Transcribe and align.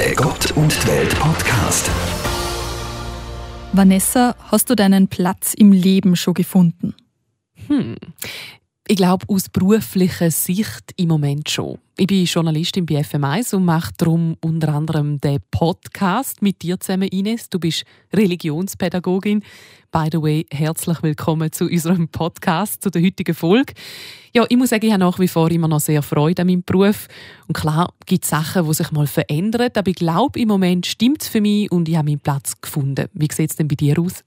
Der 0.00 0.14
Gott 0.14 0.52
und 0.52 0.86
Welt 0.86 1.14
Podcast. 1.18 1.90
Vanessa, 3.74 4.34
hast 4.50 4.70
du 4.70 4.74
deinen 4.74 5.08
Platz 5.08 5.52
im 5.52 5.72
Leben 5.72 6.16
schon 6.16 6.32
gefunden? 6.32 6.94
Hm. 7.66 7.96
Ich 8.90 8.96
glaube, 8.96 9.24
aus 9.28 9.48
beruflicher 9.48 10.32
Sicht 10.32 10.94
im 10.96 11.10
Moment 11.10 11.48
schon. 11.48 11.78
Ich 11.96 12.08
bin 12.08 12.24
Journalistin 12.24 12.86
bei 12.86 12.96
FM1 12.96 13.54
und 13.54 13.64
mache 13.64 13.92
darum 13.96 14.36
unter 14.40 14.74
anderem 14.74 15.20
den 15.20 15.38
Podcast 15.52 16.42
mit 16.42 16.60
dir 16.62 16.80
zusammen, 16.80 17.06
Ines. 17.06 17.48
Du 17.48 17.60
bist 17.60 17.84
Religionspädagogin. 18.12 19.44
By 19.92 20.08
the 20.10 20.20
way, 20.20 20.44
herzlich 20.50 21.00
willkommen 21.04 21.52
zu 21.52 21.66
unserem 21.66 22.08
Podcast, 22.08 22.82
zu 22.82 22.90
der 22.90 23.00
heutigen 23.00 23.32
Folge. 23.32 23.74
Ja, 24.34 24.44
ich 24.48 24.56
muss 24.56 24.70
sagen, 24.70 24.84
ich 24.84 24.92
habe 24.92 25.04
nach 25.04 25.20
wie 25.20 25.28
vor 25.28 25.48
immer 25.52 25.68
noch 25.68 25.78
sehr 25.78 26.02
Freude 26.02 26.42
an 26.42 26.48
meinem 26.48 26.64
Beruf. 26.64 27.06
Und 27.46 27.56
klar 27.56 27.94
gibt 28.06 28.24
es 28.24 28.30
Sachen, 28.30 28.66
die 28.66 28.74
sich 28.74 28.90
mal 28.90 29.06
verändern. 29.06 29.70
Aber 29.72 29.88
ich 29.88 29.94
glaube, 29.94 30.40
im 30.40 30.48
Moment 30.48 30.86
stimmt 30.86 31.22
es 31.22 31.28
für 31.28 31.40
mich 31.40 31.70
und 31.70 31.88
ich 31.88 31.94
habe 31.94 32.10
meinen 32.10 32.18
Platz 32.18 32.60
gefunden. 32.60 33.06
Wie 33.12 33.28
sieht 33.30 33.50
es 33.50 33.56
denn 33.56 33.68
bei 33.68 33.76
dir 33.76 34.00
aus? 34.00 34.24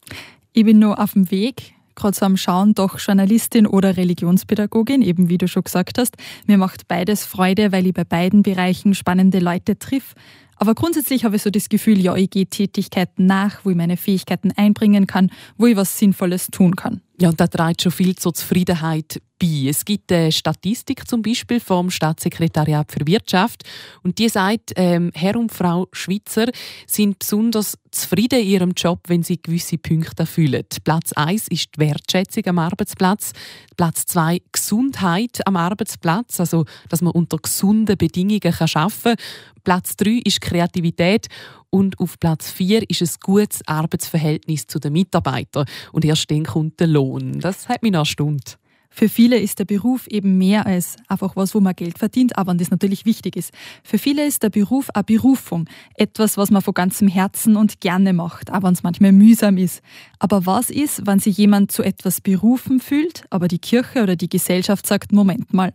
Ich 0.54 0.64
bin 0.64 0.80
noch 0.80 0.98
auf 0.98 1.12
dem 1.12 1.30
Weg 1.32 1.74
gerade 1.96 2.16
so 2.16 2.26
am 2.26 2.38
Schauen, 2.38 2.74
doch 2.74 3.00
Journalistin 3.00 3.68
oder 3.68 3.98
Religionspädagogin, 3.98 5.02
eben 5.02 5.30
wie 5.30 5.38
du 5.38 5.48
schon 5.48 5.64
gesagt 5.64 5.98
hast. 5.98 6.16
Mir 6.48 6.58
macht 6.58 6.88
beides 6.88 7.26
Freude, 7.26 7.72
weil 7.72 7.88
ich 7.88 7.94
bei 7.94 8.04
beiden 8.04 8.44
Bereichen 8.44 8.94
spannende 8.96 9.40
Leute 9.40 9.78
triff. 9.78 10.16
Aber 10.58 10.76
grundsätzlich 10.76 11.26
habe 11.26 11.36
ich 11.36 11.42
so 11.42 11.50
das 11.50 11.68
Gefühl, 11.68 12.00
ja, 12.00 12.16
ich 12.16 12.30
gehe 12.30 12.46
Tätigkeiten 12.46 13.26
nach, 13.26 13.66
wo 13.66 13.72
ich 13.72 13.76
meine 13.76 13.98
Fähigkeiten 13.98 14.52
einbringen 14.56 15.08
kann, 15.08 15.32
wo 15.58 15.66
ich 15.66 15.76
was 15.76 15.98
Sinnvolles 15.98 16.48
tun 16.48 16.76
kann. 16.76 17.02
Ja, 17.20 17.30
und 17.30 17.40
da 17.40 17.46
trägt 17.46 17.84
schon 17.84 17.92
viel 17.92 18.16
zur 18.16 18.34
Zufriedenheit 18.34 19.22
bei. 19.40 19.68
Es 19.70 19.86
gibt 19.86 20.12
eine 20.12 20.32
Statistik 20.32 21.08
zum 21.08 21.22
Beispiel 21.22 21.60
vom 21.60 21.92
Staatssekretariat 21.92 22.92
für 22.92 23.06
Wirtschaft 23.06 23.64
und 24.02 24.18
die 24.18 24.30
sagt, 24.30 24.72
ähm, 24.78 25.12
Herr 25.14 25.36
und 25.36 25.52
Frau 25.52 25.88
Schweizer 25.92 26.48
sind 26.88 27.20
besonders 27.20 27.78
zufrieden 27.92 28.40
in 28.40 28.48
ihrem 28.48 28.72
Job, 28.72 29.02
wenn 29.08 29.22
sie 29.22 29.40
gewisse 29.40 29.78
Punkte 29.78 30.24
erfüllen. 30.24 30.66
Platz 30.84 31.14
1 31.14 31.50
ist 31.50 31.76
die 31.76 31.82
Wertschätzung 31.82 32.48
am 32.48 32.58
Arbeitsplatz, 32.58 33.34
Platz 33.78 34.06
2 34.08 34.42
Gesundheit 34.52 35.46
am 35.46 35.56
Arbeitsplatz, 35.56 36.40
also 36.40 36.66
dass 36.90 37.02
man 37.02 37.14
unter 37.14 37.38
gesunden 37.38 37.96
Bedingungen 37.96 38.42
arbeiten 38.44 39.02
kann. 39.04 39.16
Platz 39.64 39.96
3 39.98 40.22
ist 40.26 40.42
Kreativität 40.42 41.28
und 41.74 42.00
auf 42.00 42.20
Platz 42.20 42.52
4 42.52 42.88
ist 42.88 43.02
ein 43.02 43.10
gutes 43.20 43.62
Arbeitsverhältnis 43.66 44.68
zu 44.68 44.78
den 44.78 44.94
Mitarbeitern. 44.94 45.66
Und 45.92 46.06
erst 46.06 46.30
dann 46.30 46.44
kommt 46.44 46.80
der 46.80 46.86
Lohn. 46.86 47.40
Das 47.40 47.68
hat 47.68 47.82
mich 47.82 47.96
erstaunt. 47.96 48.60
Für 48.92 49.10
viele 49.10 49.40
ist 49.40 49.58
der 49.58 49.66
Beruf 49.66 50.06
eben 50.06 50.38
mehr 50.38 50.68
als 50.68 50.98
einfach 51.08 51.36
was, 51.36 51.56
wo 51.56 51.60
man 51.60 51.76
Geld 51.76 51.98
verdient, 51.98 52.38
aber 52.38 52.54
das 52.54 52.70
natürlich 52.70 53.08
wichtig 53.08 53.36
ist. 53.36 53.52
Für 53.84 53.98
viele 53.98 54.24
ist 54.24 54.44
der 54.44 54.52
Beruf 54.52 54.92
eine 54.94 55.04
Berufung, 55.04 55.68
etwas, 55.96 56.38
was 56.38 56.52
man 56.52 56.62
von 56.62 56.76
ganzem 56.76 57.08
Herzen 57.08 57.56
und 57.56 57.82
gerne 57.82 58.14
macht, 58.14 58.54
auch 58.54 58.62
wenn 58.62 58.74
es 58.74 58.84
manchmal 58.84 59.12
mühsam 59.12 59.58
ist. 59.58 59.82
Aber 60.20 60.46
was 60.46 60.70
ist, 60.70 61.08
wenn 61.08 61.18
sich 61.18 61.38
jemand 61.38 61.72
zu 61.72 61.82
etwas 61.82 62.22
berufen 62.22 62.82
fühlt, 62.82 63.24
aber 63.32 63.48
die 63.48 63.58
Kirche 63.58 64.04
oder 64.04 64.16
die 64.16 64.30
Gesellschaft 64.30 64.86
sagt, 64.86 65.12
Moment 65.12 65.56
mal, 65.56 65.74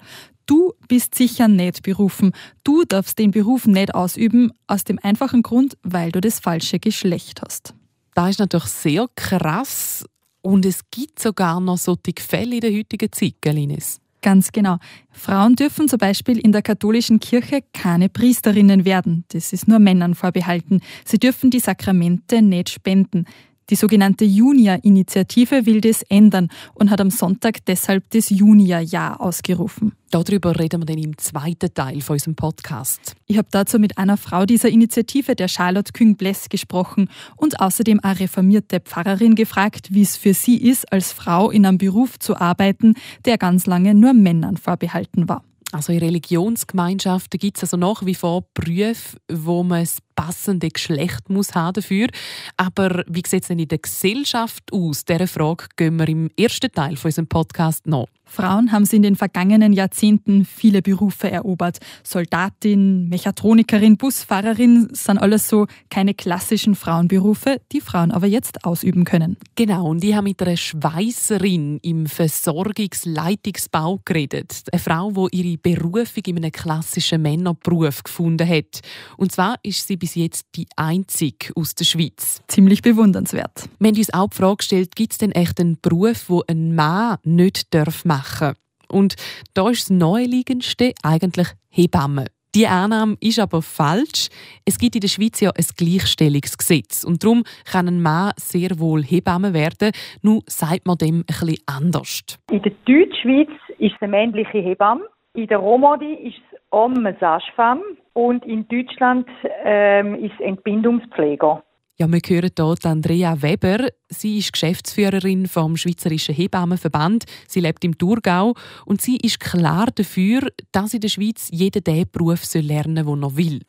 Du 0.48 0.72
bist 0.88 1.14
sicher 1.14 1.46
nicht 1.46 1.82
berufen. 1.82 2.32
Du 2.64 2.82
darfst 2.84 3.18
den 3.18 3.32
Beruf 3.32 3.66
nicht 3.66 3.94
ausüben, 3.94 4.50
aus 4.66 4.82
dem 4.82 4.98
einfachen 5.02 5.42
Grund, 5.42 5.76
weil 5.82 6.10
du 6.10 6.22
das 6.22 6.40
falsche 6.40 6.78
Geschlecht 6.78 7.42
hast. 7.42 7.74
Das 8.14 8.30
ist 8.30 8.38
natürlich 8.38 8.68
sehr 8.68 9.06
krass 9.14 10.06
und 10.40 10.64
es 10.64 10.80
gibt 10.90 11.20
sogar 11.20 11.60
noch 11.60 11.76
solche 11.76 12.14
Fälle 12.18 12.54
in 12.54 12.60
der 12.62 12.72
heutigen 12.72 13.12
Zeit, 13.12 13.34
Galines. 13.42 14.00
Ganz 14.22 14.50
genau. 14.50 14.78
Frauen 15.10 15.54
dürfen 15.54 15.86
zum 15.86 15.98
Beispiel 15.98 16.38
in 16.38 16.52
der 16.52 16.62
katholischen 16.62 17.20
Kirche 17.20 17.60
keine 17.74 18.08
Priesterinnen 18.08 18.86
werden. 18.86 19.24
Das 19.28 19.52
ist 19.52 19.68
nur 19.68 19.78
Männern 19.78 20.14
vorbehalten. 20.14 20.80
Sie 21.04 21.18
dürfen 21.18 21.50
die 21.50 21.60
Sakramente 21.60 22.40
nicht 22.40 22.70
spenden. 22.70 23.26
Die 23.68 23.76
sogenannte 23.76 24.24
Junia-Initiative 24.24 25.66
will 25.66 25.82
das 25.82 26.02
ändern 26.04 26.48
und 26.72 26.90
hat 26.90 27.02
am 27.02 27.10
Sonntag 27.10 27.66
deshalb 27.66 28.08
das 28.10 28.30
Junia-Jahr 28.30 29.20
ausgerufen. 29.20 29.92
Darüber 30.10 30.58
reden 30.58 30.80
wir 30.80 30.86
dann 30.86 30.96
im 30.96 31.18
zweiten 31.18 31.72
Teil 31.74 32.00
von 32.00 32.14
unserem 32.14 32.34
Podcast. 32.34 33.14
Ich 33.26 33.36
habe 33.36 33.48
dazu 33.50 33.78
mit 33.78 33.98
einer 33.98 34.16
Frau 34.16 34.46
dieser 34.46 34.70
Initiative, 34.70 35.36
der 35.36 35.48
Charlotte 35.48 35.92
Küng-Bless, 35.92 36.48
gesprochen 36.48 37.10
und 37.36 37.60
außerdem 37.60 38.00
eine 38.02 38.20
reformierte 38.20 38.80
Pfarrerin 38.80 39.34
gefragt, 39.34 39.88
wie 39.90 40.00
es 40.00 40.16
für 40.16 40.32
sie 40.32 40.56
ist, 40.56 40.90
als 40.92 41.12
Frau 41.12 41.50
in 41.50 41.66
einem 41.66 41.76
Beruf 41.76 42.18
zu 42.18 42.36
arbeiten, 42.36 42.94
der 43.26 43.36
ganz 43.36 43.66
lange 43.66 43.94
nur 43.94 44.14
Männern 44.14 44.56
vorbehalten 44.56 45.28
war. 45.28 45.44
Also 45.72 45.92
in 45.92 45.98
Religionsgemeinschaften 45.98 47.38
gibt 47.38 47.58
es 47.58 47.64
also 47.64 47.76
nach 47.76 48.06
wie 48.06 48.14
vor 48.14 48.44
Berufe, 48.54 49.18
wo 49.30 49.62
man 49.62 49.80
das 49.80 49.98
passende 50.18 50.68
Geschlecht 50.68 51.30
muss 51.30 51.54
haben 51.54 51.74
dafür. 51.74 52.08
Aber 52.56 53.04
wie 53.06 53.22
sieht 53.24 53.42
es 53.42 53.48
denn 53.48 53.60
in 53.60 53.68
der 53.68 53.78
Gesellschaft 53.78 54.72
aus? 54.72 55.04
Dieser 55.04 55.28
Frage 55.28 55.66
gehen 55.76 55.96
wir 55.96 56.08
im 56.08 56.28
ersten 56.36 56.72
Teil 56.72 56.96
von 56.96 57.10
unserem 57.10 57.28
Podcast 57.28 57.86
nach. 57.86 58.06
Frauen 58.28 58.72
haben 58.72 58.84
sie 58.84 58.96
in 58.96 59.02
den 59.02 59.16
vergangenen 59.16 59.72
Jahrzehnten 59.72 60.44
viele 60.44 60.82
Berufe 60.82 61.30
erobert. 61.30 61.78
Soldatin, 62.04 63.08
Mechatronikerin, 63.08 63.96
Busfahrerin 63.96 64.90
sind 64.92 65.16
alles 65.18 65.48
so 65.48 65.66
keine 65.88 66.12
klassischen 66.14 66.74
Frauenberufe, 66.74 67.62
die 67.72 67.80
Frauen 67.80 68.10
aber 68.10 68.26
jetzt 68.26 68.66
ausüben 68.66 69.04
können. 69.04 69.38
Genau, 69.54 69.88
und 69.88 70.04
ich 70.04 70.14
habe 70.14 70.24
mit 70.24 70.42
einer 70.42 70.58
Schweißerin 70.58 71.78
im 71.82 72.04
Versorgungsleitungsbau 72.06 74.00
geredet. 74.04 74.64
Eine 74.72 74.80
Frau, 74.80 75.28
die 75.32 75.36
ihre 75.40 75.56
Berufung 75.58 76.24
in 76.26 76.36
einem 76.36 76.52
klassischen 76.52 77.22
Männerberuf 77.22 78.02
gefunden 78.02 78.46
hat. 78.46 78.82
Und 79.16 79.32
zwar 79.32 79.56
ist 79.62 79.86
sie 79.86 79.96
bis 79.96 80.07
jetzt 80.14 80.46
die 80.56 80.66
einzige 80.76 81.52
aus 81.56 81.74
der 81.74 81.84
Schweiz. 81.84 82.42
Ziemlich 82.48 82.82
bewundernswert. 82.82 83.68
Wir 83.78 83.88
haben 83.88 83.96
uns 83.96 84.12
auch 84.12 84.28
die 84.28 84.36
Frage 84.36 84.56
gestellt, 84.56 84.96
gibt 84.96 85.12
es 85.12 85.18
denn 85.18 85.32
echt 85.32 85.60
einen 85.60 85.78
Beruf, 85.80 86.28
wo 86.28 86.42
ein 86.46 86.74
Mann 86.74 87.18
nicht 87.24 87.66
machen 87.72 87.84
darf? 87.84 88.04
machen. 88.04 88.54
Und 88.88 89.16
da 89.54 89.68
ist 89.68 89.90
das 89.90 89.90
Neuliegendste 89.90 90.92
eigentlich 91.02 91.48
Hebamme. 91.70 92.26
Die 92.54 92.66
Annahme 92.66 93.16
ist 93.20 93.38
aber 93.38 93.60
falsch. 93.60 94.28
Es 94.64 94.78
gibt 94.78 94.94
in 94.94 95.02
der 95.02 95.08
Schweiz 95.08 95.38
ja 95.40 95.50
ein 95.50 95.66
Gleichstellungsgesetz 95.76 97.04
und 97.04 97.22
darum 97.22 97.44
kann 97.70 97.86
ein 97.86 98.00
Mann 98.00 98.32
sehr 98.36 98.78
wohl 98.78 99.04
Hebamme 99.04 99.52
werden. 99.52 99.92
Nun 100.22 100.40
sagt 100.46 100.86
man 100.86 100.96
dem 100.96 101.20
ein 101.20 101.24
bisschen 101.26 101.58
anders. 101.66 102.24
In 102.50 102.62
der 102.62 102.72
Deutschschweiz 102.86 103.50
ist 103.78 103.94
eine 104.00 104.10
männliche 104.10 104.58
Hebamme, 104.58 105.04
in 105.38 105.46
der 105.46 105.58
Romandie 105.58 106.14
ist 106.14 106.42
es 106.52 106.58
Homme 106.72 107.16
Sage-Femme 107.20 107.82
und 108.14 108.44
in 108.44 108.66
Deutschland 108.68 109.26
ähm, 109.64 110.16
ist 110.16 110.32
es 110.34 110.46
Entbindungspfleger. 110.46 111.62
Ja, 112.00 112.06
wir 112.06 112.20
hören 112.28 112.50
hier 112.56 112.90
Andrea 112.90 113.42
Weber. 113.42 113.88
Sie 114.08 114.38
ist 114.38 114.52
Geschäftsführerin 114.52 115.46
vom 115.46 115.76
Schweizerischen 115.76 116.34
Hebammenverband. 116.34 117.24
Sie 117.46 117.60
lebt 117.60 117.84
im 117.84 117.96
Thurgau 117.98 118.54
und 118.84 119.00
sie 119.00 119.16
ist 119.16 119.40
klar 119.40 119.86
dafür, 119.94 120.40
dass 120.72 120.94
in 120.94 121.00
der 121.00 121.08
Schweiz 121.08 121.48
jeder 121.52 121.80
den 121.80 122.04
Beruf 122.10 122.42
lernen 122.54 123.04
soll, 123.04 123.16
den 123.16 123.22
er 123.22 123.36
will. 123.36 123.60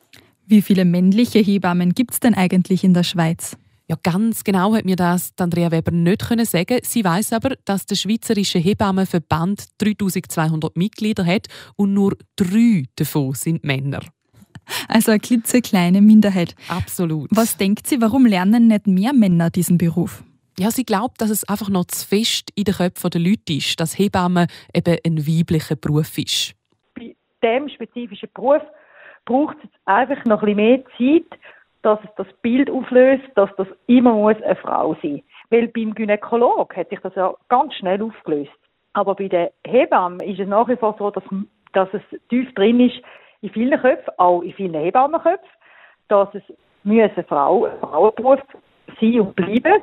Wie 0.46 0.62
viele 0.62 0.84
männliche 0.84 1.38
Hebammen 1.38 1.92
gibt 1.94 2.12
es 2.12 2.20
denn 2.20 2.34
eigentlich 2.34 2.84
in 2.84 2.94
der 2.94 3.04
Schweiz? 3.04 3.56
Ja, 3.90 3.96
ganz 4.04 4.44
genau 4.44 4.72
hat 4.76 4.84
mir 4.84 4.94
das 4.94 5.32
Andrea 5.40 5.72
Weber 5.72 5.90
nicht 5.90 6.28
können 6.28 6.44
sagen. 6.44 6.78
Sie 6.84 7.02
weiß 7.02 7.32
aber, 7.32 7.56
dass 7.64 7.86
der 7.86 7.96
Schweizerische 7.96 8.60
Hebammenverband 8.60 9.64
3200 9.78 10.76
Mitglieder 10.76 11.26
hat 11.26 11.48
und 11.74 11.92
nur 11.92 12.16
drei 12.36 12.84
davon 12.94 13.32
sind 13.32 13.64
Männer. 13.64 13.98
Also 14.86 15.10
eine 15.10 15.18
klitzekleine 15.18 16.02
Minderheit. 16.02 16.54
Absolut. 16.68 17.30
Was 17.32 17.56
denkt 17.56 17.88
sie, 17.88 18.00
warum 18.00 18.26
lernen 18.26 18.68
nicht 18.68 18.86
mehr 18.86 19.12
Männer 19.12 19.50
diesen 19.50 19.76
Beruf? 19.76 20.22
Ja, 20.56 20.70
sie 20.70 20.84
glaubt, 20.84 21.20
dass 21.20 21.30
es 21.30 21.42
einfach 21.48 21.68
noch 21.68 21.86
zu 21.86 22.06
fest 22.06 22.52
in 22.54 22.62
den 22.62 22.74
Köpfen 22.74 23.10
der 23.10 23.20
Leute 23.20 23.54
ist, 23.54 23.80
dass 23.80 23.98
Hebamme 23.98 24.46
eben 24.72 24.98
ein 25.04 25.26
weiblicher 25.26 25.74
Beruf 25.74 26.16
ist. 26.16 26.54
Bei 26.94 27.16
diesem 27.42 27.68
spezifischen 27.68 28.28
Beruf 28.34 28.62
braucht 29.24 29.56
es 29.64 29.70
einfach 29.86 30.24
noch 30.26 30.44
ein 30.44 30.54
bisschen 30.54 30.56
mehr 30.56 30.84
Zeit, 30.96 31.40
dass 31.82 31.98
es 32.04 32.10
das 32.16 32.26
Bild 32.42 32.70
auflöst, 32.70 33.24
dass 33.34 33.50
das 33.56 33.68
immer 33.86 34.12
muss 34.12 34.40
eine 34.42 34.56
Frau 34.56 34.96
sein 35.02 35.12
muss. 35.12 35.22
Weil 35.50 35.68
beim 35.68 35.94
Gynäkolog 35.94 36.76
hat 36.76 36.90
sich 36.90 37.00
das 37.00 37.14
ja 37.14 37.34
ganz 37.48 37.74
schnell 37.74 38.02
aufgelöst. 38.02 38.52
Aber 38.92 39.14
bei 39.14 39.28
der 39.28 39.52
Hebamme 39.66 40.24
ist 40.24 40.40
es 40.40 40.48
nach 40.48 40.68
wie 40.68 40.76
vor 40.76 40.96
so, 40.98 41.10
dass, 41.10 41.24
dass 41.72 41.88
es 41.92 42.02
tief 42.28 42.52
drin 42.54 42.80
ist, 42.80 43.00
in 43.42 43.50
vielen 43.50 43.80
Köpfen, 43.80 44.12
auch 44.18 44.42
in 44.42 44.52
vielen 44.52 44.74
Hebammenköpfen, 44.74 45.48
dass 46.08 46.28
es 46.34 46.42
müssen 46.84 47.24
Frau, 47.24 47.68
Frauenberuf 47.80 48.40
sein 49.00 49.20
und 49.20 49.36
bleiben. 49.36 49.82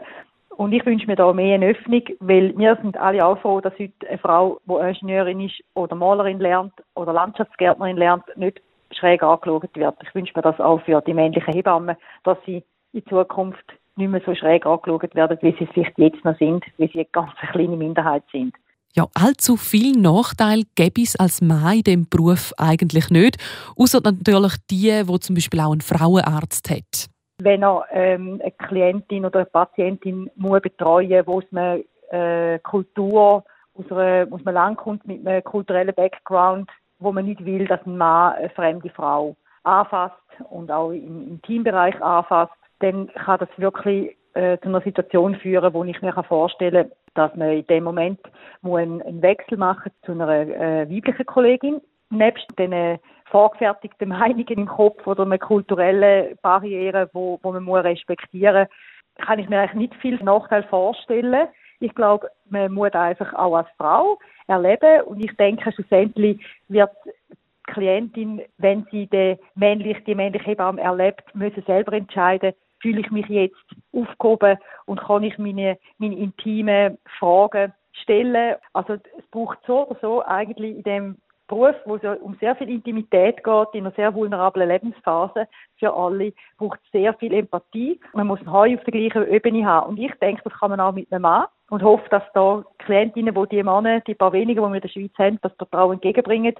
Und 0.57 0.73
ich 0.73 0.85
wünsche 0.85 1.05
mir 1.05 1.15
da 1.15 1.31
mehr 1.33 1.55
eine 1.55 1.67
Öffnung, 1.67 2.01
weil 2.19 2.57
wir 2.57 2.75
sind 2.77 2.97
alle 2.97 3.23
auch 3.23 3.39
froh, 3.39 3.61
dass 3.61 3.77
heute 3.77 4.07
eine 4.07 4.17
Frau, 4.17 4.59
die 4.65 4.73
Ingenieurin 4.73 5.41
ist 5.41 5.63
oder 5.75 5.95
Malerin 5.95 6.39
lernt 6.39 6.73
oder 6.95 7.13
Landschaftsgärtnerin 7.13 7.97
lernt, 7.97 8.23
nicht 8.35 8.61
schräg 8.91 9.23
angeschaut 9.23 9.75
wird. 9.75 9.95
Ich 10.03 10.15
wünsche 10.15 10.33
mir 10.35 10.41
das 10.41 10.59
auch 10.59 10.81
für 10.81 11.01
die 11.01 11.13
männlichen 11.13 11.53
Hebammen, 11.53 11.95
dass 12.23 12.37
sie 12.45 12.63
in 12.93 13.05
Zukunft 13.07 13.65
nicht 13.95 14.09
mehr 14.09 14.21
so 14.25 14.35
schräg 14.35 14.65
angeschaut 14.65 15.15
werden, 15.15 15.37
wie 15.41 15.55
sie 15.57 15.65
es 15.65 15.69
vielleicht 15.73 15.97
jetzt 15.97 16.23
noch 16.23 16.37
sind, 16.37 16.63
wie 16.77 16.87
sie 16.87 16.99
eine 16.99 17.05
ganz 17.11 17.31
kleine 17.51 17.75
Minderheit 17.75 18.23
sind. 18.31 18.55
Ja, 18.95 19.05
allzu 19.13 19.57
viel 19.57 19.99
Nachteil 19.99 20.63
gäbe 20.75 21.01
es 21.01 21.15
als 21.15 21.41
Mann 21.41 21.77
in 21.77 21.83
diesem 21.83 22.09
Beruf 22.09 22.53
eigentlich 22.57 23.09
nicht, 23.09 23.37
außer 23.75 23.99
natürlich 24.03 24.53
die, 24.71 25.03
wo 25.05 25.17
zum 25.17 25.35
Beispiel 25.35 25.59
auch 25.59 25.71
einen 25.71 25.81
Frauenarzt 25.81 26.69
hat. 26.71 27.07
Wenn 27.39 27.63
er 27.63 27.85
ähm, 27.91 28.39
eine 28.41 28.51
Klientin 28.51 29.25
oder 29.25 29.39
eine 29.39 29.45
Patientin 29.45 30.31
muss 30.35 30.61
betreuen 30.61 31.23
muss, 31.27 31.43
wo 31.51 31.55
man 31.55 31.83
äh, 32.09 32.57
Kultur 32.59 33.43
aus, 33.75 33.91
einer, 33.91 34.27
aus 34.31 34.41
einem 34.45 34.55
Land 34.55 34.77
kommt 34.77 35.05
mit 35.05 35.27
einem 35.27 35.43
kulturellen 35.43 35.93
Background, 35.93 36.69
wo 36.99 37.11
man 37.11 37.25
nicht 37.25 37.43
will, 37.45 37.67
dass 37.67 37.85
ein 37.85 37.97
Mann 37.97 38.33
eine 38.33 38.49
fremde 38.49 38.89
Frau 38.89 39.35
anfasst 39.63 40.15
und 40.49 40.71
auch 40.71 40.91
im, 40.91 41.27
im 41.27 41.41
Teambereich 41.41 42.01
anfasst, 42.01 42.53
dann 42.79 43.07
kann 43.07 43.39
das 43.39 43.49
wirklich 43.57 44.15
äh, 44.33 44.57
zu 44.59 44.69
einer 44.69 44.81
Situation 44.81 45.35
führen, 45.35 45.73
wo 45.73 45.83
ich 45.83 46.01
mir 46.01 46.13
vorstellen 46.23 46.89
kann, 46.89 46.97
dass 47.15 47.35
man 47.35 47.51
in 47.51 47.67
dem 47.67 47.83
Moment 47.83 48.19
muss 48.61 48.79
einen, 48.79 49.21
Wechsel 49.21 49.57
machen 49.57 49.91
zu 50.03 50.11
einer 50.11 50.29
äh, 50.29 50.89
weiblichen 50.89 51.25
Kollegin. 51.25 51.81
Nebst 52.09 52.47
den 52.57 52.99
vorgefertigten 53.25 54.09
Meinungen 54.09 54.47
im 54.47 54.67
Kopf 54.67 55.05
oder 55.07 55.23
einer 55.23 55.39
kulturellen 55.39 56.37
Barriere, 56.41 57.09
wo 57.13 57.39
man 57.43 57.63
muss 57.63 57.83
respektieren 57.83 58.67
muss, 58.67 59.25
kann 59.25 59.39
ich 59.39 59.49
mir 59.49 59.59
eigentlich 59.59 59.89
nicht 59.89 59.95
viel 59.95 60.23
Nachteil 60.23 60.63
vorstellen. 60.63 61.47
Ich 61.79 61.93
glaube, 61.95 62.29
man 62.49 62.71
muss 62.71 62.93
einfach 62.93 63.33
auch 63.33 63.55
als 63.55 63.69
Frau 63.77 64.19
erleben 64.47 65.01
und 65.03 65.23
ich 65.23 65.35
denke, 65.37 65.71
schlussendlich 65.71 66.39
wird 66.67 66.91
die 67.05 67.73
Klientin, 67.73 68.41
wenn 68.57 68.87
sie 68.91 69.07
die 69.07 69.37
männliche, 69.55 70.01
die 70.01 70.15
männliche 70.15 70.45
Hebamme 70.45 70.81
erlebt, 70.81 71.23
müssen 71.35 71.63
selber 71.63 71.93
entscheiden, 71.93 72.53
fühle 72.79 73.01
ich 73.01 73.11
mich 73.11 73.27
jetzt 73.27 73.55
aufgehoben 73.93 74.57
und 74.85 74.99
kann 74.99 75.23
ich 75.23 75.37
meine, 75.37 75.77
meine 75.97 76.15
intime 76.15 76.97
Fragen 77.19 77.73
stellen. 77.91 78.55
Also 78.73 78.93
es 78.93 79.27
braucht 79.31 79.59
so 79.65 79.87
oder 79.87 79.99
so 80.01 80.23
eigentlich 80.23 80.77
in 80.77 80.83
dem 80.83 81.17
Beruf, 81.47 81.75
wo 81.85 81.95
es 81.95 82.03
um 82.19 82.35
sehr 82.39 82.55
viel 82.57 82.69
Intimität 82.69 83.43
geht, 83.43 83.67
in 83.73 83.85
einer 83.85 83.95
sehr 83.95 84.13
vulnerablen 84.13 84.67
Lebensphase 84.67 85.47
für 85.77 85.93
alle, 85.93 86.33
braucht 86.57 86.79
sehr 86.91 87.13
viel 87.13 87.33
Empathie. 87.33 87.99
Man 88.13 88.27
muss 88.27 88.45
Heu 88.45 88.75
auf 88.75 88.83
der 88.83 88.91
gleichen 88.91 89.31
Ebene 89.31 89.65
haben. 89.65 89.89
Und 89.89 89.99
ich 89.99 90.13
denke, 90.15 90.41
das 90.43 90.53
kann 90.53 90.71
man 90.71 90.81
auch 90.81 90.91
mit 90.91 91.11
einem 91.11 91.21
Mann 91.21 91.47
und 91.69 91.83
hoffe, 91.83 92.07
dass 92.09 92.23
da 92.33 92.63
Klientinnen, 92.79 93.33
die 93.33 93.55
die 93.55 93.63
Männer, 93.63 94.01
die 94.01 94.15
paar 94.15 94.33
wenigen, 94.33 94.63
die 94.63 94.69
wir 94.69 94.75
in 94.75 94.81
der 94.81 94.89
Schweiz 94.89 95.11
haben, 95.17 95.39
das 95.41 95.53
Vertrauen 95.57 95.93
entgegenbringen 95.93 96.55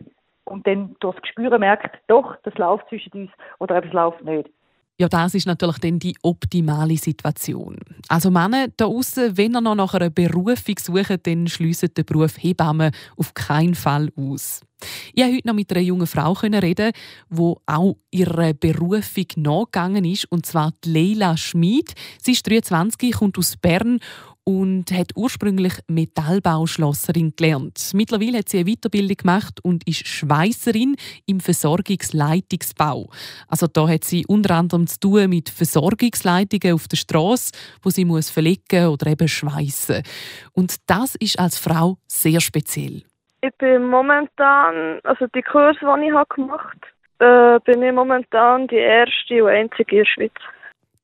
und 0.45 0.65
dann 0.67 0.95
durch 0.99 1.15
das 1.15 1.21
Gespür 1.23 1.57
merkt, 1.59 1.97
doch, 2.07 2.35
das 2.43 2.55
läuft 2.55 2.89
zwischen 2.89 3.13
uns 3.13 3.31
oder 3.59 3.77
eben 3.77 3.87
es 3.87 3.93
läuft 3.93 4.23
nicht. 4.23 4.49
Ja, 4.99 5.07
das 5.07 5.35
ist 5.35 5.45
natürlich 5.45 5.77
dann 5.77 5.99
die 5.99 6.15
optimale 6.23 6.97
Situation. 6.97 7.77
Also 8.07 8.31
Männer 8.31 8.65
da 8.77 8.85
außen, 8.85 9.37
wenn 9.37 9.53
ihr 9.53 9.61
noch 9.61 9.75
nach 9.75 9.93
einer 9.93 10.09
Berufung 10.09 10.75
sucht, 10.79 11.27
dann 11.27 11.45
schliessen 11.45 11.93
den 11.93 12.03
Beruf 12.03 12.41
Hebamme 12.41 12.89
auf 13.15 13.35
keinen 13.35 13.75
Fall 13.75 14.09
aus. 14.15 14.61
Ich 15.13 15.21
konnte 15.21 15.35
heute 15.35 15.47
noch 15.47 15.53
mit 15.53 15.71
einer 15.71 15.81
jungen 15.81 16.07
Frau 16.07 16.31
reden, 16.31 16.93
die 17.29 17.53
auch 17.67 17.95
ihrer 18.09 18.53
Berufung 18.55 19.25
nachgegangen 19.35 20.03
ist, 20.03 20.31
und 20.31 20.47
zwar 20.47 20.71
Leila 20.83 21.37
Schmid. 21.37 21.93
Sie 22.19 22.31
ist 22.31 22.49
23, 22.49 23.13
kommt 23.13 23.37
aus 23.37 23.55
Bern 23.55 23.99
und 24.47 24.91
hat 24.93 25.11
ursprünglich 25.17 25.73
Metallbauschlosserin 25.89 27.33
gelernt. 27.35 27.91
Mittlerweile 27.93 28.37
hat 28.37 28.47
sie 28.47 28.59
eine 28.59 28.71
Weiterbildung 28.71 29.17
gemacht 29.17 29.59
und 29.61 29.85
ist 29.85 30.07
Schweißerin 30.07 30.95
im 31.25 31.41
Versorgungsleitungsbau. 31.41 33.09
Also 33.49 33.67
da 33.67 33.89
hat 33.89 34.05
sie 34.05 34.25
unter 34.25 34.55
anderem 34.55 34.87
zu 34.87 35.01
tun 35.01 35.29
mit 35.31 35.49
Versorgungsleitungen 35.49 36.75
auf 36.75 36.87
der 36.87 36.95
Straße, 36.95 37.51
wo 37.83 37.89
sie 37.89 38.05
muss 38.05 38.29
verlegen 38.29 38.87
oder 38.87 39.07
eben 39.07 39.27
schweißen. 39.27 40.01
Und 40.53 40.77
das 40.87 41.15
ist 41.15 41.37
als 41.37 41.59
Frau 41.59 41.97
sehr 42.07 42.39
speziell. 42.39 43.03
Ich 43.41 43.53
bin 43.57 43.83
momentan, 43.83 45.01
also 45.03 45.27
die 45.35 45.41
Kurse, 45.41 45.79
die 45.81 46.07
ich 46.07 46.29
gemacht 46.35 46.77
habe, 47.19 47.57
äh, 47.57 47.59
bin 47.65 47.83
ich 47.83 47.91
momentan 47.91 48.67
die 48.67 48.77
erste 48.77 49.43
und 49.43 49.49
einzige 49.49 49.97
in 49.97 50.03
der 50.03 50.05
Schweiz 50.05 50.56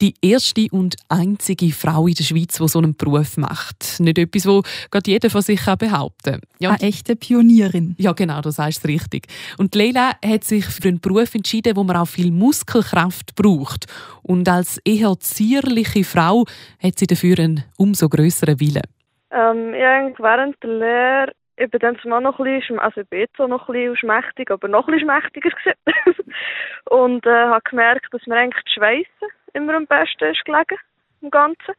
die 0.03 0.15
erste 0.21 0.67
und 0.71 0.97
einzige 1.07 1.71
Frau 1.71 2.07
in 2.07 2.13
der 2.13 2.25
Schweiz, 2.25 2.57
die 2.57 2.67
so 2.67 2.79
einen 2.79 2.94
Beruf 2.94 3.38
macht. 3.38 4.01
Nicht 4.01 4.17
etwas, 4.17 4.45
wo 4.45 4.61
gerade 4.91 5.09
jeder 5.09 5.29
von 5.29 5.41
sich 5.41 5.63
behaupten 5.63 6.31
kann. 6.33 6.41
Ja, 6.59 6.71
Eine 6.71 6.81
echte 6.81 7.15
Pionierin. 7.15 7.95
Ja, 7.97 8.11
genau, 8.11 8.41
sagst 8.44 8.79
es 8.79 8.85
richtig. 8.85 9.27
Und 9.57 9.73
Leila 9.75 10.11
hat 10.23 10.44
sich 10.44 10.65
für 10.65 10.89
einen 10.89 11.00
Beruf 11.00 11.33
entschieden, 11.33 11.77
wo 11.77 11.85
man 11.85 11.95
auch 11.95 12.07
viel 12.07 12.31
Muskelkraft 12.31 13.33
braucht. 13.35 13.85
Und 14.23 14.50
als 14.50 14.77
eher 14.83 15.17
zierliche 15.21 16.03
Frau 16.03 16.44
hat 16.81 17.00
sie 17.00 17.07
dafür 17.07 17.39
einen 17.39 17.63
umso 17.77 18.09
größeren 18.09 18.59
Willen. 18.59 18.83
Ähm, 19.31 19.73
ja, 19.73 20.11
während 20.19 20.61
der 20.61 20.69
Lehre 20.69 21.31
bin 21.55 21.79
dann 21.79 22.00
zumal 22.00 22.21
noch 22.21 22.39
ein 22.39 22.45
bisschen, 22.45 22.79
also 22.79 23.01
ich 23.01 23.29
noch 23.38 23.69
ein 23.69 23.73
bisschen 23.73 23.97
schmächtig, 23.97 24.51
aber 24.51 24.67
noch 24.67 24.88
ein 24.88 24.94
bisschen 24.94 25.09
schmächtiger 25.09 25.50
gewesen. 25.50 26.33
und 26.89 27.25
äh, 27.25 27.45
habe 27.45 27.61
gemerkt, 27.69 28.07
dass 28.11 28.25
mir 28.25 28.38
eigentlich 28.38 28.63
das 28.63 28.73
Schweissen 28.73 29.35
immer 29.53 29.75
am 29.75 29.88
besten 29.88 30.25
ist 30.25 30.44
gelegen, 30.45 30.77
im 31.21 31.29
ganzen 31.29 31.73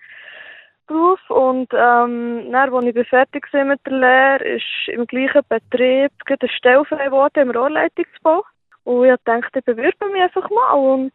Beruf. 0.86 1.20
Und 1.28 1.72
ähm, 1.72 2.52
dann, 2.52 2.74
als 2.74 2.96
ich 2.96 3.08
fertig 3.08 3.52
war 3.52 3.64
mit 3.64 3.80
der 3.86 3.92
Lehre, 3.92 4.44
ist 4.56 4.88
im 4.88 5.06
gleichen 5.06 5.42
Betrieb 5.48 6.12
eine 6.26 6.50
Stelle 6.50 6.84
frei 6.84 7.06
geworden 7.06 7.48
im 7.48 7.50
Rohrleitungsbau. 7.50 8.44
Und 8.84 9.06
ich 9.08 9.16
dachte, 9.24 9.58
ich 9.58 9.64
bewerbe 9.64 10.08
mich 10.12 10.22
einfach 10.22 10.48
mal 10.50 10.72
und 10.72 11.12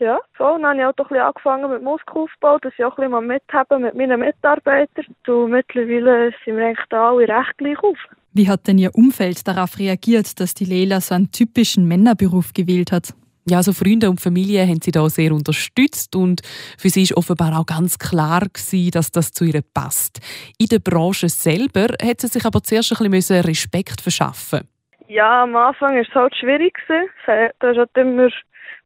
ja, 0.00 0.18
so, 0.38 0.58
dann 0.58 0.66
habe 0.66 0.76
ich 0.78 0.84
auch 0.84 0.88
ein 0.88 0.94
bisschen 0.96 1.18
angefangen 1.18 1.70
mit 1.70 1.82
Muskelaufbau, 1.82 2.58
dass 2.58 2.72
ich 2.76 2.84
auch 2.84 2.98
ein 2.98 3.10
bisschen 3.10 3.26
mithaben 3.26 3.82
mit 3.82 3.94
meinen 3.94 4.20
Mitarbeitern. 4.20 5.06
Und 5.26 5.50
mittlerweile 5.50 6.32
sind 6.44 6.56
wir 6.56 6.66
eigentlich 6.66 6.86
da 6.88 7.10
alle 7.10 7.28
recht 7.28 7.58
gleich 7.58 7.78
auf. 7.82 7.98
Wie 8.32 8.48
hat 8.48 8.66
denn 8.66 8.78
Ihr 8.78 8.94
Umfeld 8.94 9.46
darauf 9.46 9.78
reagiert, 9.78 10.40
dass 10.40 10.54
die 10.54 10.64
Leila 10.64 11.00
so 11.00 11.14
einen 11.14 11.30
typischen 11.30 11.86
Männerberuf 11.86 12.52
gewählt 12.54 12.92
hat? 12.92 13.14
Ja, 13.48 13.56
also 13.56 13.72
Freunde 13.72 14.08
und 14.10 14.20
Familie 14.20 14.66
haben 14.66 14.80
sie 14.80 14.92
da 14.92 15.08
sehr 15.08 15.32
unterstützt 15.32 16.14
und 16.14 16.42
für 16.78 16.88
sie 16.88 17.02
ist 17.02 17.16
offenbar 17.16 17.58
auch 17.58 17.66
ganz 17.66 17.98
klar 17.98 18.42
gewesen, 18.42 18.90
dass 18.92 19.10
das 19.10 19.32
zu 19.32 19.44
ihr 19.44 19.62
passt. 19.74 20.20
In 20.58 20.66
der 20.66 20.78
Branche 20.78 21.28
selber 21.28 21.86
hat 22.02 22.20
sie 22.20 22.28
sich 22.28 22.44
aber 22.44 22.62
zuerst 22.62 23.00
ein 23.00 23.10
bisschen 23.10 23.42
Respekt 23.42 24.00
verschaffen. 24.00 24.68
Ja, 25.08 25.42
am 25.42 25.56
Anfang 25.56 25.94
war 25.94 26.02
es 26.02 26.14
halt 26.14 26.36
schwierig. 26.36 26.78
Da 27.26 27.48
hast 27.60 27.76
halt 27.76 27.90
immer 27.96 28.28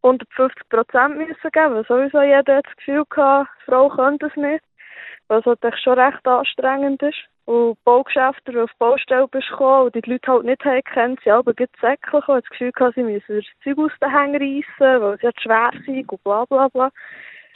150 0.04 0.68
Prozent 0.68 1.16
müssen 1.16 1.50
geben, 1.50 1.84
sowieso 1.88 2.20
jeder 2.22 2.62
das 2.62 2.76
Gefühl 2.76 3.04
hatte, 3.16 3.48
Frau 3.64 3.88
könnte 3.88 4.26
es 4.26 4.36
nicht. 4.36 4.62
Was 5.28 5.44
halt 5.46 5.60
schon 5.82 5.98
recht 5.98 6.26
anstrengend 6.26 7.02
ist. 7.02 7.16
Und 7.46 7.82
Baugeschäfte, 7.84 8.52
die 8.52 8.58
auf 8.58 8.70
die 8.70 8.78
Baustelle 8.78 9.28
bist 9.28 9.48
gekommen 9.48 9.86
und 9.86 9.94
die, 9.94 10.00
die 10.02 10.12
Leute 10.12 10.30
halt 10.30 10.44
nicht 10.44 10.64
haben 10.64 10.82
kennt, 10.82 11.20
sie 11.24 11.30
aber 11.30 11.52
gut 11.52 11.68
säcklich 11.80 12.28
und 12.28 12.42
das 12.42 12.50
Gefühl 12.50 12.72
gehabt, 12.72 12.94
sie 12.94 13.02
müssen 13.02 13.36
das 13.36 13.44
Zeug 13.62 13.78
aus 13.78 13.98
den 14.00 14.10
Hängen 14.10 14.36
reissen, 14.36 15.02
weil 15.02 15.18
sie 15.18 15.26
halt 15.26 15.40
schwer 15.42 15.70
sind 15.84 16.08
und 16.10 16.24
bla 16.24 16.44
bla 16.46 16.68
bla. 16.68 16.90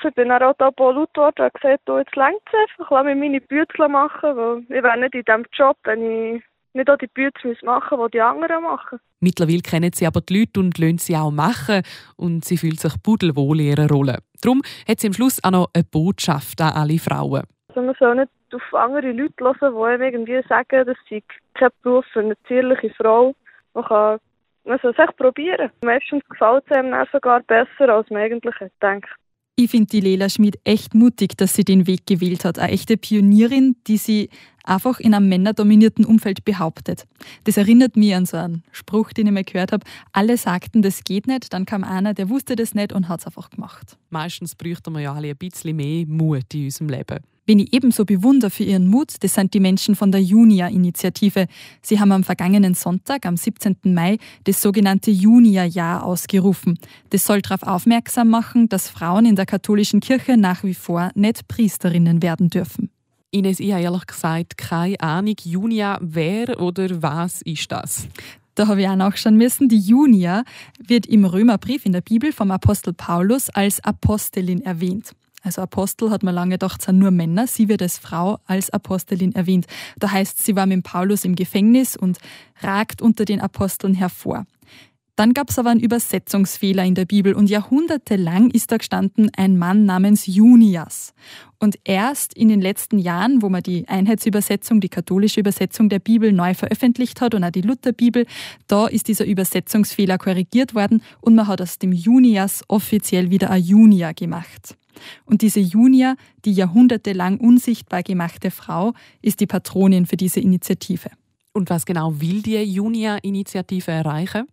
Ich 0.02 0.14
bin 0.14 0.28
dann 0.28 0.42
auch 0.42 0.54
da 0.58 0.66
laut 0.78 1.12
geworden 1.14 1.42
und 1.42 1.54
gesagt, 1.54 1.82
du, 1.86 1.98
jetzt 1.98 2.16
längt 2.16 2.40
es 2.46 2.58
einfach, 2.78 2.90
lass 2.90 3.04
mich 3.04 3.16
meine 3.16 3.40
Bütchen 3.40 3.92
machen, 3.92 4.36
weil 4.36 4.58
ich 4.60 4.82
wäre 4.82 4.98
nicht 4.98 5.14
in 5.14 5.24
diesem 5.24 5.46
Job, 5.52 5.76
wenn 5.84 6.36
ich 6.36 6.44
nicht 6.78 6.90
auch 6.90 6.96
die 6.96 7.06
Bütchen 7.06 7.56
machen 7.62 7.98
die 8.06 8.10
die 8.12 8.20
anderen 8.20 8.62
machen. 8.62 8.98
Mittlerweile 9.20 9.60
kennen 9.60 9.92
sie 9.92 10.06
aber 10.06 10.20
die 10.20 10.40
Leute 10.40 10.60
und 10.60 10.78
lassen 10.78 10.98
sie 10.98 11.16
auch 11.16 11.30
machen 11.30 11.82
und 12.16 12.44
sie 12.44 12.56
fühlt 12.56 12.80
sich 12.80 12.94
pudelwohl 13.02 13.60
in 13.60 13.66
ihrer 13.66 13.88
Rolle. 13.88 14.18
Darum 14.40 14.62
hat 14.88 15.00
sie 15.00 15.08
am 15.08 15.12
Schluss 15.12 15.42
auch 15.42 15.50
noch 15.50 15.70
eine 15.74 15.84
Botschaft 15.84 16.60
an 16.60 16.72
alle 16.72 16.98
Frauen. 16.98 17.42
Also 17.68 17.82
man 17.82 17.94
soll 17.98 18.14
nicht 18.16 18.30
auf 18.52 18.74
andere 18.74 19.12
Leute 19.12 19.34
hören, 19.44 19.56
die 19.60 19.84
einem 19.84 20.02
irgendwie 20.02 20.48
sagen, 20.48 20.86
das 20.86 20.96
sei 21.10 21.22
kein 21.54 21.70
Beruf 21.82 22.06
für 22.12 22.20
eine 22.20 22.34
zierliche 22.46 22.90
Frau. 22.90 23.34
Man 23.74 23.84
kann 23.84 24.18
man 24.68 24.78
soll 24.82 24.90
es 24.90 24.98
echt 24.98 25.16
probieren. 25.16 25.70
Meistens 25.82 26.22
gefällt 26.28 26.64
es 26.66 26.76
einem 26.76 26.94
sogar 27.10 27.40
besser, 27.40 27.88
als 27.88 28.10
man 28.10 28.20
eigentlich 28.20 28.54
denkt. 28.82 29.08
Ich 29.56 29.70
finde 29.70 29.86
die 29.86 30.00
Lela 30.00 30.28
Schmid 30.28 30.56
echt 30.62 30.94
mutig, 30.94 31.36
dass 31.36 31.54
sie 31.54 31.64
den 31.64 31.86
Weg 31.86 32.06
gewählt 32.06 32.44
hat. 32.44 32.58
Eine 32.58 32.72
echte 32.72 32.96
Pionierin, 32.96 33.76
die 33.88 33.96
sie 33.96 34.30
einfach 34.68 35.00
in 35.00 35.14
einem 35.14 35.28
männerdominierten 35.28 36.04
Umfeld 36.04 36.44
behauptet. 36.44 37.04
Das 37.44 37.56
erinnert 37.56 37.96
mich 37.96 38.14
an 38.14 38.26
so 38.26 38.36
einen 38.36 38.62
Spruch, 38.72 39.12
den 39.12 39.26
ich 39.26 39.32
mal 39.32 39.44
gehört 39.44 39.72
habe. 39.72 39.84
Alle 40.12 40.36
sagten, 40.36 40.82
das 40.82 41.04
geht 41.04 41.26
nicht, 41.26 41.52
dann 41.52 41.66
kam 41.66 41.84
einer, 41.84 42.14
der 42.14 42.28
wusste 42.28 42.56
das 42.56 42.74
nicht 42.74 42.92
und 42.92 43.08
hat 43.08 43.20
es 43.20 43.26
einfach 43.26 43.50
gemacht. 43.50 43.96
Meistens 44.10 44.54
bräuchten 44.54 44.92
wir 44.92 45.00
ja 45.00 45.14
alle 45.14 45.30
ein 45.30 45.36
bisschen 45.36 45.76
mehr 45.76 46.06
Mut 46.06 46.52
in 46.54 46.64
unserem 46.64 46.88
Leben. 46.88 47.18
Wen 47.48 47.60
ich 47.60 47.72
ebenso 47.72 48.04
bewundere 48.04 48.50
für 48.50 48.64
ihren 48.64 48.88
Mut, 48.88 49.14
das 49.20 49.32
sind 49.32 49.54
die 49.54 49.60
Menschen 49.60 49.96
von 49.96 50.12
der 50.12 50.22
Junia-Initiative. 50.22 51.46
Sie 51.80 51.98
haben 51.98 52.12
am 52.12 52.22
vergangenen 52.22 52.74
Sonntag, 52.74 53.24
am 53.24 53.38
17. 53.38 53.74
Mai, 53.84 54.18
das 54.44 54.60
sogenannte 54.60 55.10
Junia-Jahr 55.10 56.04
ausgerufen. 56.04 56.78
Das 57.08 57.24
soll 57.24 57.40
darauf 57.40 57.62
aufmerksam 57.62 58.28
machen, 58.28 58.68
dass 58.68 58.90
Frauen 58.90 59.24
in 59.24 59.34
der 59.34 59.46
katholischen 59.46 60.00
Kirche 60.00 60.36
nach 60.36 60.62
wie 60.62 60.74
vor 60.74 61.10
nicht 61.14 61.48
Priesterinnen 61.48 62.22
werden 62.22 62.50
dürfen. 62.50 62.90
Ines, 63.30 63.60
ich 63.60 63.72
habe 63.72 63.82
ehrlich 63.82 64.06
gesagt 64.06 64.56
keine 64.56 64.98
Ahnung. 65.00 65.34
Junia, 65.42 65.98
wer 66.00 66.58
oder 66.60 67.02
was 67.02 67.42
ist 67.42 67.70
das? 67.70 68.08
Da 68.54 68.68
habe 68.68 68.80
ich 68.80 68.88
auch 68.88 68.96
nachschauen 68.96 69.36
müssen. 69.36 69.68
Die 69.68 69.78
Junia 69.78 70.44
wird 70.78 71.04
im 71.04 71.26
Römerbrief 71.26 71.84
in 71.84 71.92
der 71.92 72.00
Bibel 72.00 72.32
vom 72.32 72.50
Apostel 72.50 72.94
Paulus 72.94 73.50
als 73.50 73.84
Apostelin 73.84 74.62
erwähnt. 74.62 75.12
Also 75.42 75.60
Apostel 75.60 76.10
hat 76.10 76.22
man 76.22 76.34
lange 76.34 76.52
gedacht, 76.52 76.80
sind 76.80 76.98
nur 76.98 77.10
Männer. 77.10 77.46
Sie 77.46 77.68
wird 77.68 77.82
als 77.82 77.98
Frau, 77.98 78.38
als 78.46 78.70
Apostelin 78.70 79.34
erwähnt. 79.34 79.66
Da 79.98 80.10
heißt, 80.10 80.42
sie 80.42 80.56
war 80.56 80.64
mit 80.64 80.82
Paulus 80.82 81.26
im 81.26 81.36
Gefängnis 81.36 81.98
und 81.98 82.18
ragt 82.62 83.02
unter 83.02 83.26
den 83.26 83.42
Aposteln 83.42 83.92
hervor. 83.92 84.46
Dann 85.18 85.34
gab 85.34 85.50
es 85.50 85.58
aber 85.58 85.70
einen 85.70 85.80
Übersetzungsfehler 85.80 86.84
in 86.84 86.94
der 86.94 87.04
Bibel 87.04 87.34
und 87.34 87.50
jahrhundertelang 87.50 88.50
ist 88.52 88.70
da 88.70 88.76
gestanden 88.76 89.32
ein 89.36 89.58
Mann 89.58 89.84
namens 89.84 90.26
Junias. 90.26 91.12
Und 91.58 91.76
erst 91.82 92.34
in 92.34 92.46
den 92.46 92.60
letzten 92.60 93.00
Jahren, 93.00 93.42
wo 93.42 93.48
man 93.48 93.64
die 93.64 93.88
Einheitsübersetzung, 93.88 94.80
die 94.80 94.88
katholische 94.88 95.40
Übersetzung 95.40 95.88
der 95.88 95.98
Bibel 95.98 96.32
neu 96.32 96.54
veröffentlicht 96.54 97.20
hat 97.20 97.34
und 97.34 97.42
auch 97.42 97.50
die 97.50 97.62
Lutherbibel, 97.62 98.26
da 98.68 98.86
ist 98.86 99.08
dieser 99.08 99.24
Übersetzungsfehler 99.24 100.18
korrigiert 100.18 100.76
worden 100.76 101.02
und 101.20 101.34
man 101.34 101.48
hat 101.48 101.60
aus 101.60 101.80
dem 101.80 101.90
Junias 101.90 102.62
offiziell 102.68 103.28
wieder 103.28 103.50
ein 103.50 103.64
Junia 103.64 104.12
gemacht. 104.12 104.76
Und 105.24 105.42
diese 105.42 105.58
Junia, 105.58 106.14
die 106.44 106.52
jahrhundertelang 106.52 107.38
unsichtbar 107.38 108.04
gemachte 108.04 108.52
Frau, 108.52 108.92
ist 109.20 109.40
die 109.40 109.48
Patronin 109.48 110.06
für 110.06 110.16
diese 110.16 110.38
Initiative. 110.38 111.10
Und 111.52 111.70
was 111.70 111.86
genau 111.86 112.20
will 112.20 112.40
die 112.40 112.62
Junia-Initiative 112.62 113.90
erreichen? 113.90 114.46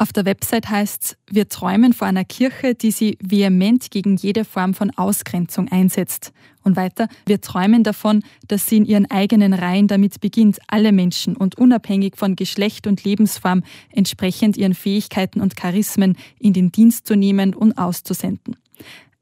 Auf 0.00 0.14
der 0.14 0.24
Website 0.24 0.70
heißt 0.70 1.04
es, 1.04 1.16
wir 1.30 1.50
träumen 1.50 1.92
vor 1.92 2.08
einer 2.08 2.24
Kirche, 2.24 2.74
die 2.74 2.90
sie 2.90 3.18
vehement 3.20 3.90
gegen 3.90 4.16
jede 4.16 4.46
Form 4.46 4.72
von 4.72 4.90
Ausgrenzung 4.96 5.68
einsetzt. 5.70 6.32
Und 6.64 6.76
weiter, 6.76 7.06
wir 7.26 7.42
träumen 7.42 7.84
davon, 7.84 8.22
dass 8.48 8.66
sie 8.66 8.78
in 8.78 8.86
ihren 8.86 9.10
eigenen 9.10 9.52
Reihen 9.52 9.88
damit 9.88 10.22
beginnt, 10.22 10.58
alle 10.68 10.92
Menschen 10.92 11.36
und 11.36 11.58
unabhängig 11.58 12.16
von 12.16 12.34
Geschlecht 12.34 12.86
und 12.86 13.04
Lebensform 13.04 13.62
entsprechend 13.90 14.56
ihren 14.56 14.72
Fähigkeiten 14.72 15.42
und 15.42 15.54
Charismen 15.54 16.16
in 16.38 16.54
den 16.54 16.72
Dienst 16.72 17.06
zu 17.06 17.14
nehmen 17.14 17.52
und 17.52 17.76
auszusenden. 17.76 18.56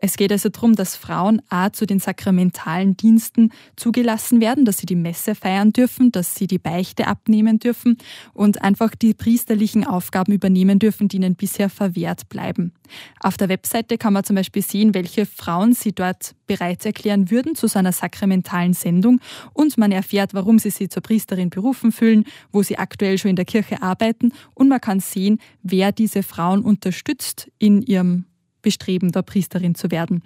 Es 0.00 0.16
geht 0.16 0.30
also 0.30 0.48
darum, 0.48 0.76
dass 0.76 0.94
Frauen 0.94 1.42
A 1.48 1.72
zu 1.72 1.84
den 1.84 1.98
sakramentalen 1.98 2.96
Diensten 2.96 3.50
zugelassen 3.74 4.40
werden, 4.40 4.64
dass 4.64 4.78
sie 4.78 4.86
die 4.86 4.94
Messe 4.94 5.34
feiern 5.34 5.72
dürfen, 5.72 6.12
dass 6.12 6.36
sie 6.36 6.46
die 6.46 6.60
Beichte 6.60 7.08
abnehmen 7.08 7.58
dürfen 7.58 7.98
und 8.32 8.62
einfach 8.62 8.94
die 8.94 9.12
priesterlichen 9.12 9.84
Aufgaben 9.84 10.32
übernehmen 10.32 10.78
dürfen, 10.78 11.08
die 11.08 11.16
ihnen 11.16 11.34
bisher 11.34 11.68
verwehrt 11.68 12.28
bleiben. 12.28 12.72
Auf 13.18 13.36
der 13.36 13.48
Webseite 13.48 13.98
kann 13.98 14.12
man 14.12 14.22
zum 14.22 14.36
Beispiel 14.36 14.62
sehen, 14.62 14.94
welche 14.94 15.26
Frauen 15.26 15.72
sie 15.72 15.92
dort 15.92 16.36
bereit 16.46 16.86
erklären 16.86 17.32
würden 17.32 17.56
zu 17.56 17.66
so 17.66 17.80
einer 17.80 17.92
sakramentalen 17.92 18.74
Sendung 18.74 19.20
und 19.52 19.78
man 19.78 19.90
erfährt, 19.90 20.32
warum 20.32 20.60
sie 20.60 20.70
sich 20.70 20.90
zur 20.90 21.02
Priesterin 21.02 21.50
berufen 21.50 21.90
fühlen, 21.90 22.24
wo 22.52 22.62
sie 22.62 22.78
aktuell 22.78 23.18
schon 23.18 23.30
in 23.30 23.36
der 23.36 23.44
Kirche 23.44 23.82
arbeiten 23.82 24.32
und 24.54 24.68
man 24.68 24.80
kann 24.80 25.00
sehen, 25.00 25.40
wer 25.64 25.90
diese 25.90 26.22
Frauen 26.22 26.62
unterstützt 26.62 27.50
in 27.58 27.82
ihrem 27.82 28.26
Bestreben, 28.68 29.12
da 29.12 29.22
Priesterin 29.22 29.74
zu 29.74 29.90
werden. 29.90 30.22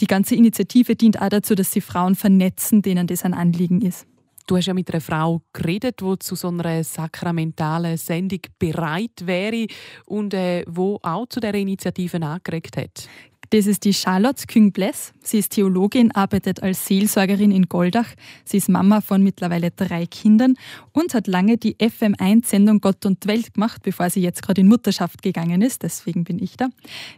Die 0.00 0.08
ganze 0.08 0.34
Initiative 0.34 0.96
dient 0.96 1.22
auch 1.22 1.28
dazu, 1.28 1.54
dass 1.54 1.70
sie 1.70 1.80
Frauen 1.80 2.16
vernetzen, 2.16 2.82
denen 2.82 3.06
das 3.06 3.24
ein 3.24 3.32
Anliegen 3.32 3.80
ist. 3.80 4.08
Du 4.48 4.56
hast 4.56 4.66
ja 4.66 4.74
mit 4.74 4.90
einer 4.90 5.00
Frau 5.00 5.42
geredet, 5.52 6.00
die 6.00 6.18
zu 6.18 6.34
so 6.34 6.48
einer 6.48 6.82
sakramentalen 6.82 7.96
Sendung 7.96 8.40
bereit 8.58 9.22
wäre 9.24 9.66
und 10.04 10.34
äh, 10.34 10.64
wo 10.68 10.98
auch 11.02 11.26
zu 11.26 11.38
der 11.38 11.54
Initiative 11.54 12.20
angeregt 12.20 12.76
hat. 12.76 13.08
Das 13.50 13.66
ist 13.66 13.84
die 13.84 13.94
Charlotte 13.94 14.46
Küng-Bless. 14.46 15.12
Sie 15.22 15.38
ist 15.38 15.50
Theologin, 15.50 16.10
arbeitet 16.12 16.62
als 16.62 16.86
Seelsorgerin 16.86 17.50
in 17.50 17.68
Goldach. 17.68 18.08
Sie 18.44 18.56
ist 18.56 18.68
Mama 18.68 19.00
von 19.00 19.22
mittlerweile 19.22 19.70
drei 19.70 20.06
Kindern 20.06 20.54
und 20.92 21.14
hat 21.14 21.26
lange 21.26 21.56
die 21.56 21.76
FM1-Sendung 21.76 22.80
Gott 22.80 23.06
und 23.06 23.26
Welt 23.26 23.54
gemacht, 23.54 23.82
bevor 23.82 24.10
sie 24.10 24.20
jetzt 24.20 24.42
gerade 24.42 24.60
in 24.62 24.68
Mutterschaft 24.68 25.22
gegangen 25.22 25.62
ist. 25.62 25.82
Deswegen 25.82 26.24
bin 26.24 26.42
ich 26.42 26.56
da. 26.56 26.68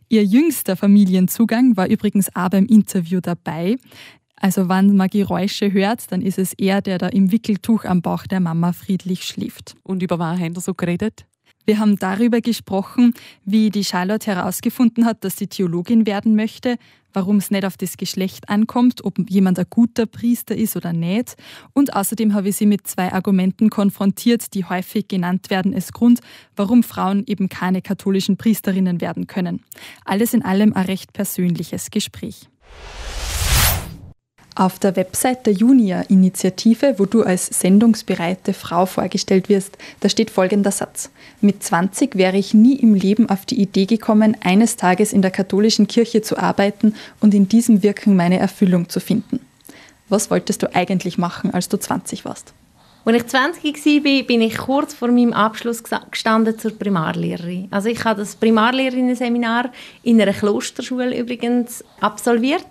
Ihr 0.08 0.24
jüngster 0.24 0.76
Familienzugang 0.76 1.76
war 1.76 1.88
übrigens 1.88 2.34
auch 2.34 2.50
beim 2.50 2.66
Interview 2.66 3.20
dabei. 3.20 3.76
Also 4.36 4.68
wenn 4.68 4.94
man 4.96 5.08
Geräusche 5.08 5.72
hört, 5.72 6.12
dann 6.12 6.22
ist 6.22 6.38
es 6.38 6.52
er, 6.52 6.80
der 6.80 6.98
da 6.98 7.08
im 7.08 7.32
Wickeltuch 7.32 7.84
am 7.84 8.02
Bauch 8.02 8.24
der 8.24 8.40
Mama 8.40 8.72
friedlich 8.72 9.24
schläft. 9.24 9.74
Und 9.82 10.02
über 10.02 10.18
was 10.18 10.38
haben 10.38 10.54
so 10.60 10.74
geredet? 10.74 11.26
Wir 11.68 11.80
haben 11.80 11.98
darüber 11.98 12.40
gesprochen, 12.40 13.12
wie 13.44 13.68
die 13.68 13.84
Charlotte 13.84 14.34
herausgefunden 14.34 15.04
hat, 15.04 15.22
dass 15.22 15.36
sie 15.36 15.48
Theologin 15.48 16.06
werden 16.06 16.34
möchte, 16.34 16.78
warum 17.12 17.36
es 17.36 17.50
nicht 17.50 17.66
auf 17.66 17.76
das 17.76 17.98
Geschlecht 17.98 18.48
ankommt, 18.48 19.04
ob 19.04 19.18
jemand 19.28 19.58
ein 19.58 19.66
guter 19.68 20.06
Priester 20.06 20.56
ist 20.56 20.76
oder 20.76 20.94
nicht. 20.94 21.36
Und 21.74 21.92
außerdem 21.92 22.32
habe 22.32 22.48
ich 22.48 22.56
sie 22.56 22.64
mit 22.64 22.86
zwei 22.86 23.12
Argumenten 23.12 23.68
konfrontiert, 23.68 24.54
die 24.54 24.64
häufig 24.64 25.08
genannt 25.08 25.50
werden 25.50 25.74
als 25.74 25.92
Grund, 25.92 26.20
warum 26.56 26.82
Frauen 26.82 27.24
eben 27.26 27.50
keine 27.50 27.82
katholischen 27.82 28.38
Priesterinnen 28.38 29.02
werden 29.02 29.26
können. 29.26 29.62
Alles 30.06 30.32
in 30.32 30.42
allem 30.42 30.72
ein 30.72 30.86
recht 30.86 31.12
persönliches 31.12 31.90
Gespräch. 31.90 32.48
Auf 34.58 34.80
der 34.80 34.96
Website 34.96 35.46
der 35.46 35.52
Junia-Initiative, 35.52 36.96
wo 36.98 37.06
du 37.06 37.22
als 37.22 37.46
sendungsbereite 37.46 38.52
Frau 38.52 38.86
vorgestellt 38.86 39.48
wirst, 39.48 39.78
da 40.00 40.08
steht 40.08 40.32
folgender 40.32 40.72
Satz. 40.72 41.10
Mit 41.40 41.62
20 41.62 42.16
wäre 42.16 42.36
ich 42.36 42.54
nie 42.54 42.74
im 42.74 42.94
Leben 42.94 43.30
auf 43.30 43.46
die 43.46 43.62
Idee 43.62 43.86
gekommen, 43.86 44.36
eines 44.40 44.74
Tages 44.74 45.12
in 45.12 45.22
der 45.22 45.30
katholischen 45.30 45.86
Kirche 45.86 46.22
zu 46.22 46.36
arbeiten 46.38 46.96
und 47.20 47.34
in 47.34 47.48
diesem 47.48 47.84
Wirken 47.84 48.16
meine 48.16 48.40
Erfüllung 48.40 48.88
zu 48.88 48.98
finden. 48.98 49.38
Was 50.08 50.28
wolltest 50.28 50.64
du 50.64 50.74
eigentlich 50.74 51.18
machen, 51.18 51.54
als 51.54 51.68
du 51.68 51.76
20 51.76 52.24
warst? 52.24 52.52
Als 53.04 53.16
ich 53.16 53.26
20 53.28 54.04
war, 54.04 54.22
bin 54.24 54.40
ich 54.40 54.58
kurz 54.58 54.92
vor 54.92 55.06
meinem 55.06 55.34
Abschluss 55.34 55.84
gestanden 55.84 56.58
zur 56.58 56.76
Primarlehrerin. 56.76 57.68
Also 57.70 57.90
ich 57.90 58.04
habe 58.04 58.22
das 58.22 58.34
Primarlehrerinnen-Seminar 58.34 59.70
in 60.02 60.20
einer 60.20 60.32
Klosterschule 60.32 61.16
übrigens 61.16 61.84
absolviert 62.00 62.66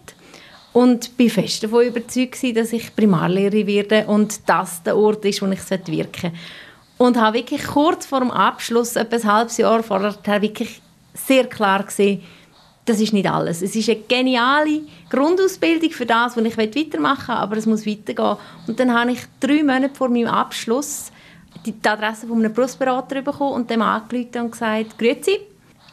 und 0.78 1.18
bin 1.18 1.32
fest 1.32 1.64
davon 1.64 1.88
überzeugt, 1.88 2.56
dass 2.56 2.72
ich 2.72 2.96
Primarlehrerin 2.96 3.66
werde 3.66 4.06
und 4.06 4.48
das 4.48 4.84
der 4.84 4.96
Ort 4.96 5.26
ist, 5.26 5.42
wo 5.42 5.48
ich 5.48 5.60
wirken 5.88 6.32
soll. 6.32 7.08
Und 7.08 7.18
habe 7.18 7.40
wirklich 7.40 7.66
kurz 7.66 8.06
vor 8.06 8.20
dem 8.20 8.30
Abschluss, 8.30 8.96
etwa 8.96 9.16
ein 9.16 9.24
halbes 9.24 9.58
Jahr 9.58 9.82
vorher, 9.82 10.16
wirklich 10.40 10.80
sehr 11.16 11.46
klar 11.46 11.82
gesehen, 11.82 12.22
das 12.86 13.02
ist 13.02 13.12
nicht 13.12 13.28
alles. 13.28 13.64
Es 13.64 13.76
ist 13.76 13.90
eine 13.90 14.02
geniale 14.08 14.82
Grundausbildung 15.10 15.90
für 15.90 16.06
das, 16.06 16.38
was 16.38 16.46
ich 16.46 16.58
weitermachen 16.60 17.30
will, 17.30 17.36
aber 17.36 17.58
es 17.58 17.66
muss 17.66 17.88
weitergehen. 17.88 18.38
Und 18.68 18.80
dann 18.80 18.94
habe 18.94 19.14
ich 19.14 19.22
drei 19.40 19.64
Monate 19.64 19.96
vor 19.96 20.10
meinem 20.10 20.28
Abschluss 20.28 21.12
die 21.66 21.74
Adresse 21.88 22.28
von 22.28 22.38
einem 22.38 22.54
Berufsberater 22.54 23.24
bekommen 23.24 23.54
und 23.54 23.70
dem 23.72 23.82
angerufen 23.82 24.42
und 24.42 24.52
gesagt, 24.52 25.00
«Grüezi, 25.00 25.40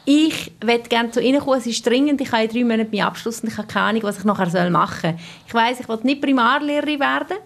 ich 0.05 0.51
möchte 0.63 0.89
gerne 0.89 1.11
zu 1.11 1.19
Ihnen 1.21 1.39
kommen, 1.39 1.59
es 1.59 1.65
ist 1.65 1.85
dringend, 1.85 2.21
ich 2.21 2.31
habe 2.31 2.43
in 2.43 2.49
drei 2.49 2.63
Monaten 2.63 2.95
meinen 2.95 3.07
Abschluss 3.07 3.41
und 3.41 3.49
ich 3.49 3.57
habe 3.57 3.67
keine 3.67 3.85
Ahnung, 3.87 4.03
was 4.03 4.19
ich 4.19 4.23
nachher 4.23 4.69
machen 4.69 5.11
soll. 5.11 5.19
Ich 5.47 5.53
weiss, 5.53 5.79
ich 5.79 5.89
will 5.89 5.99
nicht 6.03 6.21
Primarlehrerin 6.21 6.99
werden. 6.99 7.37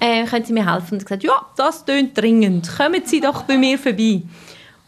Äh, 0.00 0.24
können 0.24 0.44
Sie 0.46 0.54
mir 0.54 0.72
helfen? 0.72 0.94
Und 0.94 0.98
ich 1.02 1.04
gesagt, 1.04 1.22
ja, 1.22 1.46
das 1.56 1.84
klingt 1.84 2.16
dringend. 2.16 2.74
Kommen 2.74 3.02
Sie 3.04 3.20
doch 3.20 3.42
bei 3.42 3.58
mir 3.58 3.78
vorbei. 3.78 4.22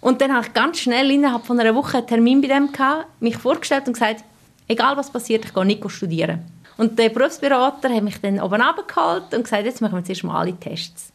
Und 0.00 0.20
dann 0.20 0.32
habe 0.32 0.46
ich 0.46 0.54
ganz 0.54 0.80
schnell 0.80 1.10
innerhalb 1.10 1.44
von 1.44 1.60
einer 1.60 1.74
Woche 1.74 1.98
einen 1.98 2.06
Termin 2.06 2.40
bei 2.40 2.48
dem 2.48 2.72
gehabt, 2.72 3.06
mich 3.20 3.36
vorgestellt 3.36 3.86
und 3.86 3.92
gesagt, 3.92 4.24
egal 4.66 4.96
was 4.96 5.10
passiert, 5.10 5.44
ich 5.44 5.52
gehe 5.52 5.64
nicht 5.66 5.88
studieren. 5.90 6.40
Und 6.78 6.98
der 6.98 7.10
Berufsberater 7.10 7.94
hat 7.94 8.02
mich 8.02 8.20
dann 8.20 8.40
oben 8.40 8.62
abgeholt 8.62 9.34
und 9.34 9.44
gesagt, 9.44 9.66
jetzt 9.66 9.82
machen 9.82 9.96
wir 9.96 10.04
zuerst 10.04 10.24
mal 10.24 10.40
alle 10.40 10.58
Tests. 10.58 11.12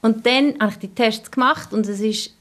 Und 0.00 0.26
dann 0.26 0.54
habe 0.58 0.72
ich 0.72 0.78
die 0.78 0.88
Tests 0.88 1.30
gemacht 1.30 1.72
und 1.72 1.86
es 1.86 2.00
ist 2.00 2.34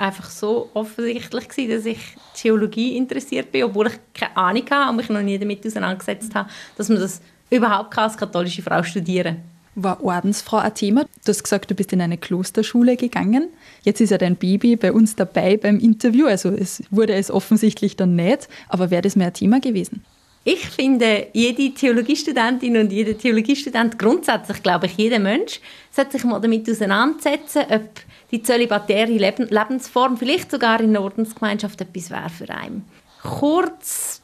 einfach 0.00 0.30
so 0.30 0.70
offensichtlich 0.74 1.48
gewesen, 1.48 1.70
dass 1.70 1.86
ich 1.86 1.98
Theologie 2.34 2.96
interessiert 2.96 3.52
bin, 3.52 3.64
obwohl 3.64 3.88
ich 3.88 3.98
keine 4.14 4.36
Ahnung 4.36 4.64
habe 4.70 4.90
und 4.90 4.96
mich 4.96 5.08
noch 5.08 5.22
nie 5.22 5.38
damit 5.38 5.66
auseinandergesetzt 5.66 6.34
habe, 6.34 6.48
dass 6.76 6.88
man 6.88 6.98
das 6.98 7.20
überhaupt 7.50 7.96
als 7.98 8.16
katholische 8.16 8.62
Frau 8.62 8.82
studieren 8.82 9.36
kann. 9.36 9.44
War 9.76 10.02
Ordensfrau 10.02 10.58
ein 10.58 10.74
Thema? 10.74 11.04
Du 11.24 11.28
hast 11.28 11.44
gesagt, 11.44 11.70
du 11.70 11.74
bist 11.74 11.92
in 11.92 12.00
eine 12.00 12.18
Klosterschule 12.18 12.96
gegangen. 12.96 13.48
Jetzt 13.82 14.00
ist 14.00 14.10
ja 14.10 14.18
dein 14.18 14.36
Baby 14.36 14.76
bei 14.76 14.92
uns 14.92 15.14
dabei 15.14 15.56
beim 15.56 15.78
Interview, 15.78 16.26
also 16.26 16.50
es 16.50 16.82
wurde 16.90 17.14
es 17.14 17.30
offensichtlich 17.30 17.96
dann 17.96 18.16
nicht, 18.16 18.48
aber 18.68 18.90
wäre 18.90 19.02
das 19.02 19.14
mehr 19.14 19.28
ein 19.28 19.34
Thema 19.34 19.60
gewesen? 19.60 20.04
Ich 20.42 20.66
finde, 20.70 21.28
jede 21.34 21.72
Theologiestudentin 21.74 22.76
und 22.78 22.90
jeder 22.90 23.16
Theologiestudent, 23.16 23.98
grundsätzlich 23.98 24.62
glaube 24.62 24.86
ich, 24.86 24.96
jeder 24.96 25.18
Mensch, 25.18 25.60
sollte 25.90 26.12
sich 26.12 26.24
mal 26.24 26.40
damit 26.40 26.68
auseinandersetzen, 26.68 27.62
ob 27.68 27.90
die 28.30 28.42
zölibatäre 28.42 29.10
Lebensform 29.10 30.16
vielleicht 30.16 30.50
sogar 30.50 30.80
in 30.80 30.92
der 30.92 31.02
Ordensgemeinschaft 31.02 31.80
etwas 31.80 32.10
wäre 32.10 32.30
für 32.30 32.48
einen. 32.50 32.84
Kurz 33.22 34.20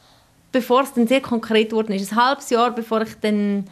bevor 0.51 0.83
es 0.83 0.93
dann 0.93 1.07
sehr 1.07 1.21
konkret 1.21 1.71
wurde, 1.71 1.95
ist 1.95 2.13
ein 2.13 2.23
halbes 2.23 2.49
Jahr 2.49 2.71
bevor 2.71 3.01
ich 3.01 3.15
dann 3.21 3.65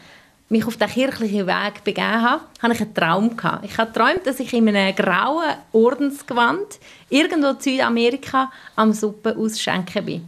mich 0.50 0.66
auf 0.66 0.78
den 0.78 0.88
kirchlichen 0.88 1.48
Weg 1.48 1.84
begeben 1.84 2.22
habe, 2.22 2.44
hatte 2.62 2.74
ich 2.74 2.82
einen 2.82 2.94
Traum. 2.94 3.32
Ich 3.64 3.78
habe 3.78 3.92
geträumt, 3.92 4.26
dass 4.26 4.40
ich 4.40 4.54
in 4.54 4.70
einem 4.70 4.96
grauen 4.96 5.56
Ordensgewand 5.72 6.80
irgendwo 7.10 7.50
in 7.50 7.60
Südamerika 7.60 8.52
am 8.76 8.94
Suppe 8.94 9.36
ausschenken 9.36 10.06
bin. 10.06 10.28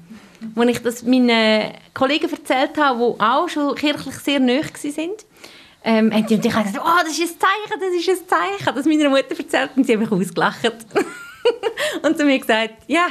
Als 0.56 0.70
ich 0.70 0.80
das 0.82 1.04
meinen 1.04 1.72
Kollegen 1.94 2.32
erzählt 2.32 2.78
habe, 2.78 3.16
die 3.16 3.22
auch 3.22 3.48
schon 3.48 3.76
kirchlich 3.76 4.16
sehr 4.16 4.40
nahe 4.40 4.62
waren, 4.64 5.12
ähm, 5.90 6.12
und 6.14 6.30
ich 6.30 6.54
habe 6.54 6.66
gesagt, 6.66 6.86
oh, 6.86 7.02
das 7.02 7.18
ist 7.18 7.22
ein 7.22 7.40
Zeichen, 7.40 7.80
das 7.80 7.94
ist 7.94 8.10
ein 8.10 8.28
Zeichen. 8.28 8.76
Das 8.76 8.86
meiner 8.86 9.10
Mutter 9.10 9.40
erzählt 9.40 9.70
und 9.78 9.86
sie 9.86 9.94
hat 9.94 10.02
mich 10.02 10.12
ausgelacht. 10.12 10.66
und 12.04 12.18
zu 12.18 12.26
mir 12.26 12.40
gesagt, 12.40 12.74
ja, 12.88 13.08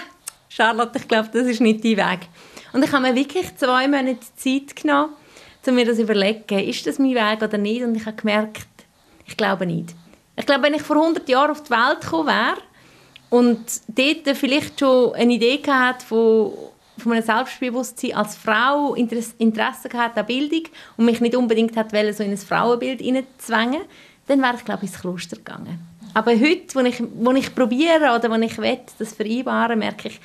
Charlotte, 0.51 0.99
ich 0.99 1.09
glaube, 1.09 1.31
das 1.33 1.47
ist 1.47 1.63
nicht 1.63 1.83
dein 1.83 1.97
Weg. 1.97 2.29
Und 2.75 2.85
ich 2.85 2.93
habe 2.93 3.09
mir 3.09 3.15
wirklich 3.15 3.57
zwei 3.57 3.89
Monate 3.89 4.19
Zeit 4.37 4.77
genommen, 4.77 5.15
um 5.67 5.75
mir 5.75 5.87
das 5.87 5.97
zu 5.97 6.03
überlegen, 6.03 6.59
ist 6.59 6.87
das 6.87 6.99
mein 6.99 7.15
Weg 7.15 7.41
oder 7.41 7.57
nicht? 7.57 7.83
Und 7.83 7.95
ich 7.95 8.05
habe 8.05 8.17
gemerkt, 8.17 8.69
ich 9.25 9.39
glaube 9.39 9.65
nicht. 9.65 9.95
Ich 10.37 10.45
glaube, 10.45 10.65
wenn 10.65 10.75
ich 10.75 10.83
vor 10.83 10.97
100 10.97 11.27
Jahren 11.31 11.53
auf 11.53 11.63
die 11.63 11.71
Welt 11.71 12.03
gekommen 12.03 12.29
wäre 12.29 12.59
und 13.31 13.65
dort 13.89 14.37
vielleicht 14.37 14.79
schon 14.79 15.15
eine 15.15 15.33
Idee 15.33 15.57
gehabt 15.57 16.03
von, 16.03 16.53
von 16.99 17.13
einem 17.13 17.23
Selbstbewusstsein 17.23 18.15
als 18.15 18.37
Frau 18.37 18.95
Interesse 18.95 19.89
gehabt 19.89 20.19
an 20.19 20.27
Bildung 20.27 20.65
und 20.97 21.05
mich 21.05 21.21
nicht 21.21 21.37
unbedingt 21.37 21.77
hat 21.77 21.91
so 21.91 22.23
in 22.23 22.31
ein 22.31 22.37
Frauenbild 22.37 23.01
hineinzwängen, 23.01 23.83
dann 24.27 24.43
wäre 24.43 24.57
ich, 24.57 24.65
glaube 24.65 24.85
ich, 24.85 24.91
ins 24.91 25.01
Kloster 25.01 25.37
gegangen. 25.37 25.79
Aber 26.15 26.33
heute, 26.33 26.75
wo 26.75 26.81
ich, 26.81 27.03
wo 27.17 27.31
ich 27.33 27.55
probiere 27.55 28.17
oder 28.17 28.31
wo 28.31 28.37
ich 28.37 28.59
will, 28.59 28.79
das 28.99 29.13
vereinbaren, 29.13 29.79
merke 29.79 30.09
ich, 30.09 30.21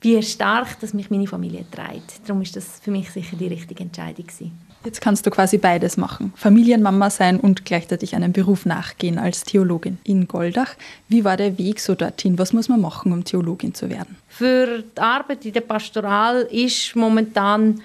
wie 0.00 0.20
stark 0.22 0.80
dass 0.80 0.94
mich 0.94 1.10
meine 1.10 1.28
Familie 1.28 1.64
trägt. 1.70 2.28
Darum 2.28 2.42
ist 2.42 2.56
das 2.56 2.80
für 2.80 2.90
mich 2.90 3.10
sicher 3.10 3.36
die 3.36 3.46
richtige 3.46 3.84
Entscheidung 3.84 4.26
gewesen. 4.26 4.58
Jetzt 4.84 5.00
kannst 5.00 5.24
du 5.26 5.30
quasi 5.30 5.58
beides 5.58 5.96
machen. 5.96 6.32
Familienmama 6.36 7.08
sein 7.10 7.38
und 7.38 7.64
gleichzeitig 7.64 8.16
einem 8.16 8.32
Beruf 8.32 8.66
nachgehen 8.66 9.18
als 9.18 9.44
Theologin 9.44 9.98
in 10.02 10.26
Goldach. 10.26 10.74
Wie 11.08 11.24
war 11.24 11.36
der 11.36 11.56
Weg 11.56 11.78
so 11.78 11.94
dorthin? 11.94 12.38
Was 12.38 12.52
muss 12.52 12.68
man 12.68 12.80
machen, 12.80 13.12
um 13.12 13.24
Theologin 13.24 13.74
zu 13.74 13.90
werden? 13.90 14.16
Für 14.28 14.82
die 14.82 15.00
Arbeit 15.00 15.44
in 15.46 15.52
der 15.52 15.60
Pastoral 15.60 16.42
ist 16.50 16.96
momentan 16.96 17.80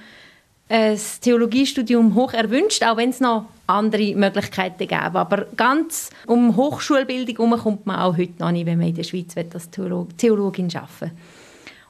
ein 0.69 0.99
Theologiestudium 1.21 2.15
hoch 2.15 2.33
erwünscht, 2.33 2.83
auch 2.83 2.97
wenn 2.97 3.11
es 3.11 3.19
noch 3.19 3.45
andere 3.67 4.15
Möglichkeiten 4.15 4.87
gäbe. 4.87 5.19
Aber 5.19 5.45
ganz 5.55 6.09
um 6.25 6.55
Hochschulbildung 6.55 7.35
herum 7.35 7.59
kommt 7.59 7.85
man 7.85 7.99
auch 7.99 8.17
heute 8.17 8.33
noch 8.39 8.51
nicht, 8.51 8.65
wenn 8.65 8.79
man 8.79 8.87
in 8.87 8.95
der 8.95 9.03
Schweiz 9.03 9.35
als 9.37 9.69
Theologin 9.69 10.75
arbeiten 10.75 11.01
will. 11.01 11.11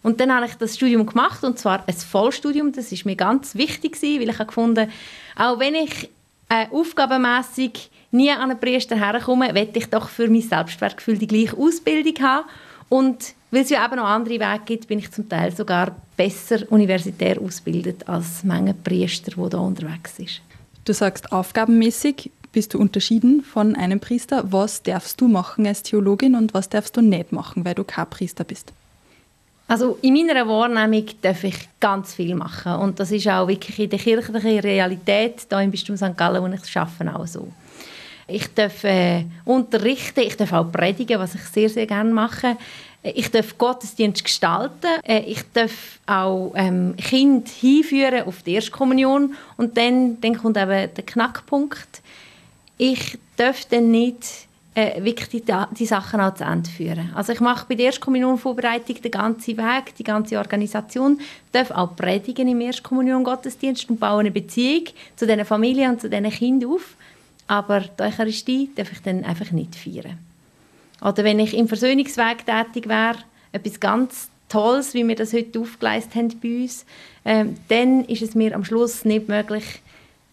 Und 0.04 0.20
dann 0.20 0.34
habe 0.34 0.46
ich 0.46 0.56
das 0.56 0.76
Studium 0.76 1.06
gemacht, 1.06 1.44
und 1.44 1.60
zwar 1.60 1.84
ein 1.88 1.94
Vollstudium. 1.94 2.72
Das 2.72 2.92
ist 2.92 3.06
mir 3.06 3.16
ganz 3.16 3.56
wichtig, 3.56 3.98
weil 4.02 4.30
ich 4.30 4.40
habe 4.40 4.48
gefunden, 4.48 4.90
auch 5.36 5.60
wenn 5.60 5.76
ich 5.76 6.10
äh, 6.50 6.68
aufgabenmässig 6.72 7.90
nie 8.12 8.32
an 8.32 8.52
einen 8.52 8.60
Priester 8.60 8.96
herkomme, 8.96 9.54
werde 9.54 9.78
ich 9.78 9.88
doch 9.88 10.10
für 10.10 10.30
mein 10.30 10.42
Selbstwertgefühl 10.42 11.18
die 11.18 11.28
gleiche 11.28 11.58
Ausbildung 11.58 12.24
haben. 12.24 12.46
Und 12.90 13.34
weil 13.52 13.64
es 13.64 13.70
ja 13.70 13.86
eben 13.86 13.98
noch 13.98 14.06
andere 14.06 14.40
Wege 14.40 14.62
gibt, 14.66 14.88
bin 14.88 15.00
ich 15.00 15.12
zum 15.12 15.28
Teil 15.28 15.56
sogar 15.56 15.96
besser 16.16 16.60
universitär 16.70 17.42
ausgebildet 17.42 18.08
als 18.08 18.44
manche 18.44 18.74
Priester, 18.74 19.32
die 19.32 19.50
da 19.50 19.58
unterwegs 19.58 20.20
ist. 20.20 20.42
Du 20.86 20.94
sagst 20.94 21.32
aufgabenmäßig 21.32 22.32
bist 22.54 22.74
du 22.74 22.80
unterschieden 22.80 23.44
von 23.44 23.76
einem 23.76 24.00
Priester. 24.00 24.52
Was 24.52 24.82
darfst 24.84 25.20
du 25.22 25.28
machen 25.28 25.68
als 25.68 25.84
Theologin 25.84 26.36
und 26.36 26.54
was 26.54 26.70
darfst 26.70 26.96
du 26.98 27.02
nicht 27.02 27.32
machen, 27.32 27.66
weil 27.66 27.76
du 27.76 27.84
kein 27.84 28.10
Priester 28.10 28.44
bist? 28.44 28.72
Also 29.68 29.98
in 30.02 30.14
meiner 30.14 30.48
Wahrnehmung 30.48 31.06
darf 31.22 31.44
ich 31.44 31.68
ganz 31.80 32.14
viel 32.14 32.36
machen 32.36 32.74
und 32.76 33.00
das 33.00 33.12
ist 33.12 33.28
auch 33.28 33.48
wirklich 33.48 33.78
in 33.80 33.90
der 33.90 34.00
kirchlichen 34.00 34.60
Realität 34.60 35.46
hier 35.50 35.60
im 35.60 35.72
Bistum 35.72 35.98
St. 35.98 36.16
Gallen, 36.16 36.42
wo 36.42 36.48
ich 36.48 36.78
arbeite, 36.78 37.16
auch 37.16 37.28
so. 37.28 37.50
Ich 38.28 38.54
darf 38.54 38.84
äh, 38.84 39.26
unterrichten, 39.46 40.22
ich 40.22 40.38
darf 40.38 40.54
auch 40.54 40.72
predigen, 40.72 41.20
was 41.20 41.36
ich 41.36 41.44
sehr, 41.44 41.70
sehr 41.70 41.86
gerne 41.86 42.14
mache. 42.14 42.58
Ich 43.04 43.32
darf 43.32 43.58
Gottesdienst 43.58 44.24
gestalten. 44.24 45.02
Äh, 45.04 45.20
ich 45.20 45.44
darf 45.54 46.00
auch 46.06 46.52
ähm, 46.56 46.96
Kind 46.98 47.48
hinführen 47.48 48.24
auf 48.24 48.44
die 48.44 48.56
Erstkommunion. 48.56 49.34
Und 49.56 49.78
dann, 49.78 50.20
dann 50.20 50.38
kommt 50.38 50.58
eben 50.58 50.94
der 50.94 51.06
Knackpunkt. 51.06 52.02
Ich 52.78 53.18
darf 53.38 53.64
dann 53.66 53.92
nicht 53.92 54.47
äh, 54.78 55.04
wirklich 55.04 55.30
die, 55.30 55.44
die 55.72 55.86
Sachen 55.88 56.22
auch 56.22 56.36
zu 56.36 56.44
Ende 56.44 56.70
führen. 56.70 57.10
Also 57.16 57.34
ich 57.34 57.40
mache 57.40 57.66
bei 57.68 57.74
der 57.74 57.88
Erstkommunionvorbereitung 57.88 59.02
den 59.02 59.10
ganzen 59.10 59.58
Weg, 59.58 59.96
die 59.98 60.04
ganze 60.04 60.38
Organisation, 60.38 61.20
darf 61.52 61.72
auch 61.72 61.96
predigen 61.96 62.48
im 62.48 62.62
Erstkommunion-Gottesdienst 62.62 63.90
und 63.90 64.00
baue 64.00 64.20
eine 64.20 64.30
Beziehung 64.30 64.84
zu 65.16 65.26
diesen 65.26 65.46
Familien 65.46 65.94
und 65.94 66.02
zu 66.02 66.12
diesen 66.12 66.30
Kindern 66.30 66.74
auf. 66.74 66.96
Aber 67.48 67.80
die 67.80 68.04
Eucharistie 68.04 68.70
darf 68.76 68.92
ich 68.92 69.02
dann 69.02 69.24
einfach 69.24 69.50
nicht 69.50 69.76
feiern. 69.76 70.20
Oder 71.02 71.24
wenn 71.24 71.40
ich 71.40 71.58
im 71.58 71.68
Versöhnungsweg 71.68 72.46
tätig 72.46 72.88
wäre, 72.88 73.18
etwas 73.54 73.80
ganz 73.80 74.30
Tolles, 74.48 74.94
wie 74.94 75.08
wir 75.08 75.16
das 75.16 75.34
heute 75.34 75.60
aufgeleistet 75.60 76.16
haben 76.16 76.40
bei 76.40 76.62
uns, 76.62 76.86
äh, 77.24 77.46
dann 77.70 78.06
ist 78.06 78.22
es 78.22 78.36
mir 78.36 78.54
am 78.54 78.64
Schluss 78.64 79.06
nicht 79.06 79.28
möglich, 79.28 79.82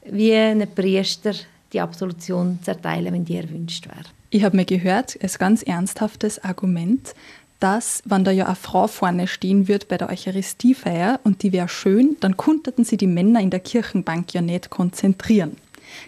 wie 0.05 0.35
ein 0.35 0.69
Priester 0.75 1.33
die 1.73 1.81
Absolution 1.81 2.59
zu 2.63 2.73
erteilen, 2.73 3.15
wenn 3.15 3.25
die 3.25 3.37
erwünscht 3.37 3.89
wäre. 3.89 4.14
Ich 4.35 4.43
habe 4.43 4.57
mir 4.57 4.65
gehört, 4.65 5.17
als 5.23 5.39
ganz 5.39 5.63
ernsthaftes 5.63 6.43
Argument, 6.43 7.15
dass, 7.61 8.03
wenn 8.05 8.25
da 8.25 8.33
ja 8.33 8.47
eine 8.47 8.57
Frau 8.57 8.89
vorne 8.89 9.29
stehen 9.29 9.69
wird 9.69 9.87
bei 9.87 9.97
der 9.97 10.09
Eucharistiefeier 10.09 11.21
und 11.23 11.45
die 11.45 11.53
wäre 11.53 11.69
schön, 11.69 12.17
dann 12.19 12.37
konnten 12.37 12.83
sie 12.83 12.97
die 12.97 13.07
Männer 13.07 13.39
in 13.39 13.51
der 13.51 13.61
Kirchenbank 13.61 14.35
ja 14.35 14.43
nicht 14.43 14.71
konzentrieren. 14.71 15.57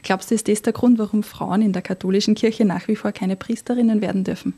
Glaubst 0.03 0.33
du, 0.33 0.35
ist 0.35 0.49
das 0.49 0.61
der 0.61 0.73
Grund, 0.73 0.99
warum 0.99 1.23
Frauen 1.23 1.63
in 1.63 1.73
der 1.73 1.83
katholischen 1.83 2.35
Kirche 2.35 2.65
nach 2.65 2.89
wie 2.89 2.97
vor 2.97 3.13
keine 3.13 3.37
Priesterinnen 3.37 4.01
werden 4.01 4.25
dürfen? 4.25 4.55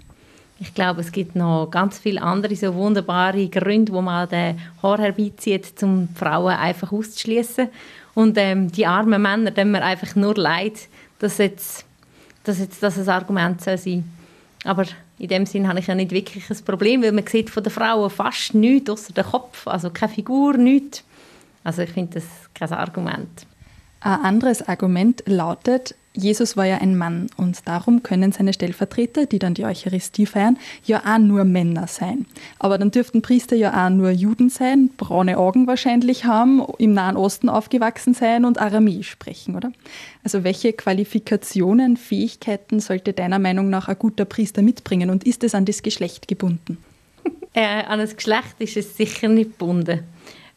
Ich 0.61 0.73
glaube, 0.73 1.03
es 1.03 1.13
gibt 1.13 1.37
noch 1.37 1.69
ganz 1.71 1.99
viele 1.99 2.23
andere 2.23 2.57
so 2.57 2.75
wunderbare 2.75 3.49
Gründe, 3.49 3.93
wo 3.93 4.01
man 4.01 4.31
den 4.31 4.59
Haar 4.83 4.99
herbeizieht, 4.99 5.75
um 5.83 6.09
Frauen 6.15 6.55
einfach 6.55 6.91
auszuschließen. 6.91 7.69
Und 8.15 8.39
ähm, 8.39 8.73
die 8.73 8.87
armen 8.87 9.21
Männer, 9.21 9.51
denen 9.51 9.73
mir 9.73 9.85
einfach 9.85 10.17
nur 10.17 10.37
leid, 10.37 10.89
dass 11.19 11.37
jetzt 11.37 11.85
dass 12.49 12.59
jetzt 12.59 12.83
das 12.83 12.99
ein 12.99 13.09
Argument 13.09 13.61
soll 13.61 13.79
sein 13.79 14.05
Aber 14.65 14.85
in 15.19 15.29
dem 15.29 15.47
Sinn 15.47 15.69
habe 15.69 15.81
ich 15.81 15.87
ja 15.87 15.95
nicht 15.95 16.11
wirklich 16.11 16.49
ein 16.51 16.65
Problem, 16.65 17.03
weil 17.03 17.13
man 17.13 17.27
sieht 17.27 17.51
von 17.51 17.63
den 17.63 17.73
Frauen 17.73 18.11
fast 18.11 18.55
nichts 18.55 18.91
außer 18.91 19.13
den 19.13 19.25
Kopf, 19.25 19.67
also 19.67 19.91
keine 19.91 20.13
Figur, 20.13 20.57
nichts. 20.57 21.05
Also 21.65 21.83
ich 21.83 21.91
finde 21.91 22.15
das 22.15 22.25
kein 22.55 22.73
Argument. 22.73 23.47
Ein 24.01 24.21
anderes 24.21 24.67
Argument 24.67 25.23
lautet, 25.27 25.95
Jesus 26.15 26.57
war 26.57 26.65
ja 26.65 26.79
ein 26.79 26.97
Mann 26.97 27.29
und 27.37 27.69
darum 27.69 28.03
können 28.03 28.33
seine 28.33 28.53
Stellvertreter, 28.53 29.27
die 29.27 29.39
dann 29.39 29.55
die 29.55 29.65
Eucharistie 29.65 30.27
feiern, 30.27 30.59
ja 30.85 31.03
auch 31.05 31.19
nur 31.19 31.45
Männer 31.45 31.87
sein. 31.87 32.27
Aber 32.59 32.77
dann 32.77 32.91
dürften 32.91 33.23
Priester 33.23 33.55
ja 33.55 33.87
auch 33.87 33.91
nur 33.91 34.11
Juden 34.11 34.51
sein, 34.51 34.91
braune 34.97 35.39
Augen 35.39 35.67
wahrscheinlich 35.67 36.25
haben, 36.25 36.63
im 36.79 36.93
Nahen 36.93 37.17
Osten 37.17 37.49
aufgewachsen 37.49 38.15
sein 38.15 38.45
und 38.45 38.59
Aramäisch 38.59 39.11
sprechen, 39.11 39.55
oder? 39.55 39.71
Also 40.25 40.45
welche 40.45 40.73
Qualifikationen, 40.73 41.97
Fähigkeiten 41.97 42.81
sollte 42.81 43.13
deiner 43.13 43.39
Meinung 43.39 43.71
nach 43.71 43.89
ein 43.89 43.99
guter 43.99 44.25
Priester 44.25 44.63
mitbringen 44.63 45.11
und 45.11 45.25
ist 45.25 45.45
es 45.45 45.55
an 45.55 45.67
das 45.67 45.83
Geschlecht 45.83 46.27
gebunden? 46.27 46.79
Äh, 47.55 47.85
an 47.85 47.99
das 47.99 48.17
Geschlecht 48.17 48.57
ist 48.59 48.77
es 48.77 48.97
sicher 48.97 49.29
nicht 49.29 49.53
gebunden. 49.59 50.01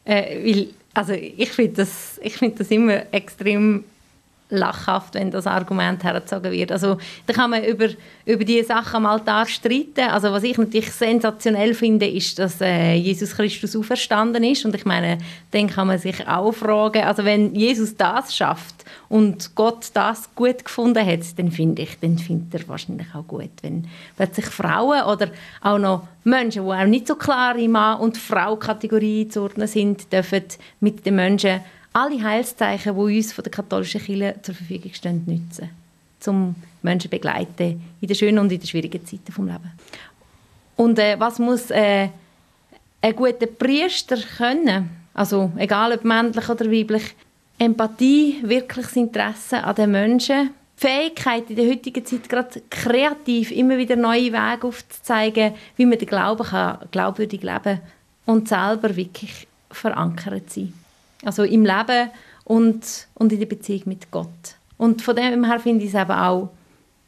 Äh, 0.04 0.44
weil, 0.44 0.68
also 0.94 1.12
ich 1.12 1.50
finde 1.50 1.74
das, 1.74 2.20
find 2.22 2.58
das 2.58 2.70
immer 2.70 3.12
extrem 3.12 3.84
lachhaft, 4.56 5.14
wenn 5.14 5.30
das 5.30 5.46
Argument 5.46 6.02
hergezogen 6.04 6.52
wird. 6.52 6.72
Also 6.72 6.98
da 7.26 7.32
kann 7.32 7.50
man 7.50 7.64
über, 7.64 7.88
über 8.24 8.44
diese 8.44 8.68
Sachen 8.68 8.96
am 8.96 9.06
Altar 9.06 9.46
streiten. 9.46 10.08
Also 10.10 10.30
was 10.32 10.42
ich 10.42 10.58
natürlich 10.58 10.90
sensationell 10.92 11.74
finde, 11.74 12.06
ist, 12.06 12.38
dass 12.38 12.60
äh, 12.60 12.94
Jesus 12.94 13.34
Christus 13.34 13.74
auferstanden 13.74 14.44
ist. 14.44 14.64
Und 14.64 14.74
ich 14.74 14.84
meine, 14.84 15.18
dann 15.50 15.68
kann 15.68 15.86
man 15.88 15.98
sich 15.98 16.26
auch 16.26 16.52
fragen, 16.52 17.02
also 17.02 17.24
wenn 17.24 17.54
Jesus 17.54 17.96
das 17.96 18.34
schafft 18.34 18.84
und 19.08 19.54
Gott 19.54 19.90
das 19.94 20.34
gut 20.34 20.64
gefunden 20.64 21.04
hat, 21.04 21.20
dann 21.38 21.50
finde 21.50 21.82
ich, 21.82 21.98
dann 22.00 22.18
findet 22.18 22.60
er 22.60 22.68
wahrscheinlich 22.68 23.14
auch 23.14 23.26
gut, 23.26 23.50
wenn 23.62 23.86
plötzlich 24.16 24.46
Frauen 24.46 25.02
oder 25.02 25.28
auch 25.60 25.78
noch 25.78 26.08
Menschen, 26.24 26.64
die 26.64 26.70
auch 26.70 26.84
nicht 26.84 27.08
so 27.08 27.16
klar 27.16 27.56
in 27.56 27.72
Mann- 27.72 28.00
und 28.00 28.16
Frau-Kategorie 28.16 29.28
zu 29.28 29.42
ordnen 29.42 29.66
sind, 29.66 30.12
dürfen 30.12 30.44
mit 30.80 31.04
den 31.04 31.16
Menschen 31.16 31.60
alle 31.92 32.22
Heilszeichen, 32.22 32.94
die 32.94 33.16
uns 33.18 33.32
von 33.32 33.44
der 33.44 33.50
katholischen 33.50 34.00
Kirche 34.00 34.36
zur 34.42 34.54
Verfügung 34.54 34.92
stehen, 34.94 35.22
nutzen, 35.26 35.70
um 36.26 36.54
Menschen 36.82 37.02
zu 37.02 37.08
begleiten 37.08 37.82
in 38.00 38.08
den 38.08 38.16
schönen 38.16 38.38
und 38.38 38.52
in 38.52 38.60
den 38.60 38.66
schwierigen 38.66 39.04
Zeiten 39.04 39.24
des 39.26 39.36
Lebens. 39.36 39.72
Und 40.76 40.98
äh, 40.98 41.18
was 41.18 41.38
muss 41.38 41.70
äh, 41.70 42.08
ein 43.00 43.16
guter 43.16 43.46
Priester 43.46 44.16
können? 44.38 44.90
Also 45.14 45.52
egal 45.56 45.92
ob 45.92 46.04
männlich 46.04 46.48
oder 46.48 46.70
weiblich, 46.70 47.14
Empathie, 47.58 48.40
wirkliches 48.42 48.96
Interesse 48.96 49.62
an 49.62 49.74
den 49.74 49.90
Menschen, 49.90 50.50
Fähigkeit 50.76 51.48
in 51.48 51.56
der 51.56 51.68
heutigen 51.68 52.04
Zeit 52.04 52.28
gerade 52.28 52.62
kreativ 52.70 53.52
immer 53.52 53.78
wieder 53.78 53.94
neue 53.94 54.32
Wege 54.32 54.66
aufzuzeigen, 54.66 55.54
wie 55.76 55.86
man 55.86 55.98
den 55.98 56.08
Glauben 56.08 56.44
kann, 56.44 56.78
glaubwürdig 56.90 57.42
leben 57.42 57.80
und 58.26 58.48
selber 58.48 58.96
wirklich 58.96 59.46
verankert 59.70 60.50
sein. 60.50 60.72
Also 61.22 61.44
im 61.44 61.64
Leben 61.64 62.10
und, 62.44 63.06
und 63.14 63.32
in 63.32 63.38
der 63.38 63.46
Beziehung 63.46 63.82
mit 63.86 64.10
Gott. 64.10 64.56
Und 64.78 65.02
von 65.02 65.16
dem 65.16 65.44
her 65.44 65.60
finde 65.60 65.84
ich 65.84 65.94
es 65.94 66.00
eben 66.00 66.10
auch 66.10 66.50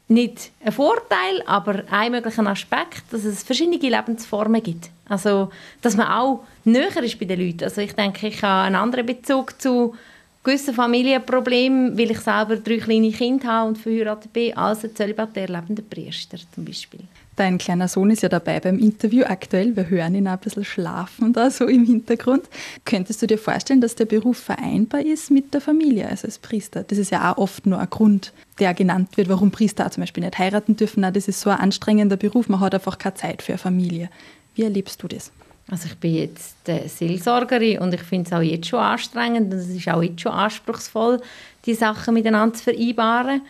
nicht 0.09 0.51
ein 0.65 0.73
Vorteil, 0.73 1.43
aber 1.47 1.83
ein 1.91 2.13
möglicher 2.13 2.47
Aspekt, 2.47 3.05
dass 3.11 3.25
es 3.25 3.43
verschiedene 3.43 3.77
Lebensformen 3.79 4.63
gibt. 4.63 4.91
Also, 5.09 5.51
dass 5.83 5.97
man 5.97 6.09
auch 6.09 6.45
näher 6.65 7.03
ist 7.03 7.19
bei 7.19 7.25
den 7.25 7.41
Leuten. 7.41 7.65
Also 7.65 7.81
ich 7.81 7.95
denke, 7.95 8.29
ich 8.29 8.43
habe 8.43 8.67
einen 8.67 8.77
anderen 8.77 9.07
Bezug 9.07 9.61
zu 9.61 9.95
gewissen 10.43 10.75
Familienproblemen, 10.75 11.97
weil 11.97 12.11
ich 12.11 12.21
selber 12.21 12.57
drei 12.57 12.77
kleine 12.77 13.11
Kinder 13.11 13.49
habe 13.49 13.69
und 13.69 13.79
verheiratet 13.79 14.33
bin, 14.33 14.57
als 14.57 14.85
ein 14.85 14.95
zölibatär 14.95 15.49
lebender 15.49 15.83
Priester 15.83 16.39
zum 16.55 16.65
Beispiel. 16.65 17.01
Dein 17.37 17.59
kleiner 17.59 17.89
Sohn 17.89 18.11
ist 18.11 18.23
ja 18.23 18.29
dabei 18.29 18.61
beim 18.61 18.79
Interview 18.79 19.25
aktuell. 19.25 19.75
Wir 19.75 19.89
hören 19.89 20.15
ihn 20.15 20.29
ein 20.29 20.39
bisschen 20.39 20.65
schlafen 20.65 21.33
da 21.33 21.51
so 21.51 21.67
im 21.67 21.85
Hintergrund. 21.85 22.45
Könntest 22.85 23.23
du 23.23 23.27
dir 23.27 23.39
vorstellen, 23.39 23.81
dass 23.81 23.97
der 23.97 24.05
Beruf 24.05 24.39
vereinbar 24.39 25.05
ist 25.05 25.33
mit 25.33 25.53
der 25.53 25.61
Familie, 25.61 26.09
also 26.09 26.27
als 26.27 26.39
Priester? 26.39 26.85
Das 26.85 26.99
ist 26.99 27.11
ja 27.11 27.33
auch 27.33 27.39
oft 27.39 27.67
nur 27.67 27.79
ein 27.81 27.91
Grund, 27.91 28.33
der 28.61 28.73
genannt 28.73 29.17
wird, 29.17 29.29
warum 29.29 29.51
Priester 29.51 29.87
auch 29.87 29.91
zum 29.91 30.03
Beispiel 30.03 30.23
nicht 30.23 30.39
heiraten 30.39 30.77
dürfen. 30.77 31.03
das 31.03 31.27
ist 31.27 31.41
so 31.41 31.51
ein 31.51 31.59
anstrengender 31.59 32.17
Beruf, 32.17 32.49
man 32.49 32.61
hat 32.61 32.75
einfach 32.75 32.99
keine 32.99 33.15
Zeit 33.15 33.43
für 33.43 33.53
eine 33.53 33.59
Familie. 33.59 34.11
Wie 34.55 34.63
erlebst 34.63 35.03
du 35.03 35.09
das? 35.09 35.33
Also 35.69 35.87
ich 35.87 35.97
bin 35.97 36.15
jetzt 36.15 36.69
äh, 36.69 36.87
Seelsorgerin 36.87 37.79
und 37.79 37.95
ich 37.95 38.03
finde 38.03 38.29
es 38.29 38.33
auch 38.33 38.43
jetzt 38.43 38.69
schon 38.69 38.81
anstrengend 38.81 39.53
und 39.53 39.59
es 39.59 39.69
ist 39.69 39.89
auch 39.89 40.03
jetzt 40.03 40.21
schon 40.21 40.33
anspruchsvoll, 40.33 41.21
die 41.65 41.75
Sachen 41.75 42.15
miteinander 42.15 42.55
zu 42.55 42.65
vereinbaren. 42.65 43.41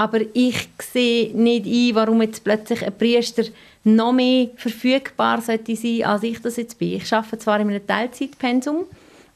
Aber 0.00 0.20
ich 0.32 0.70
sehe 0.78 1.30
nicht 1.36 1.66
ein, 1.66 1.94
warum 1.94 2.22
jetzt 2.22 2.42
plötzlich 2.42 2.82
ein 2.82 2.96
Priester 2.96 3.42
noch 3.84 4.14
mehr 4.14 4.48
verfügbar 4.56 5.42
sollte 5.42 5.76
sein, 5.76 6.04
als 6.04 6.22
ich 6.22 6.40
das 6.40 6.56
jetzt 6.56 6.78
bin. 6.78 6.94
Ich 6.94 7.12
arbeite 7.12 7.36
zwar 7.36 7.60
in 7.60 7.68
einem 7.68 7.86
Teilzeitpensum 7.86 8.86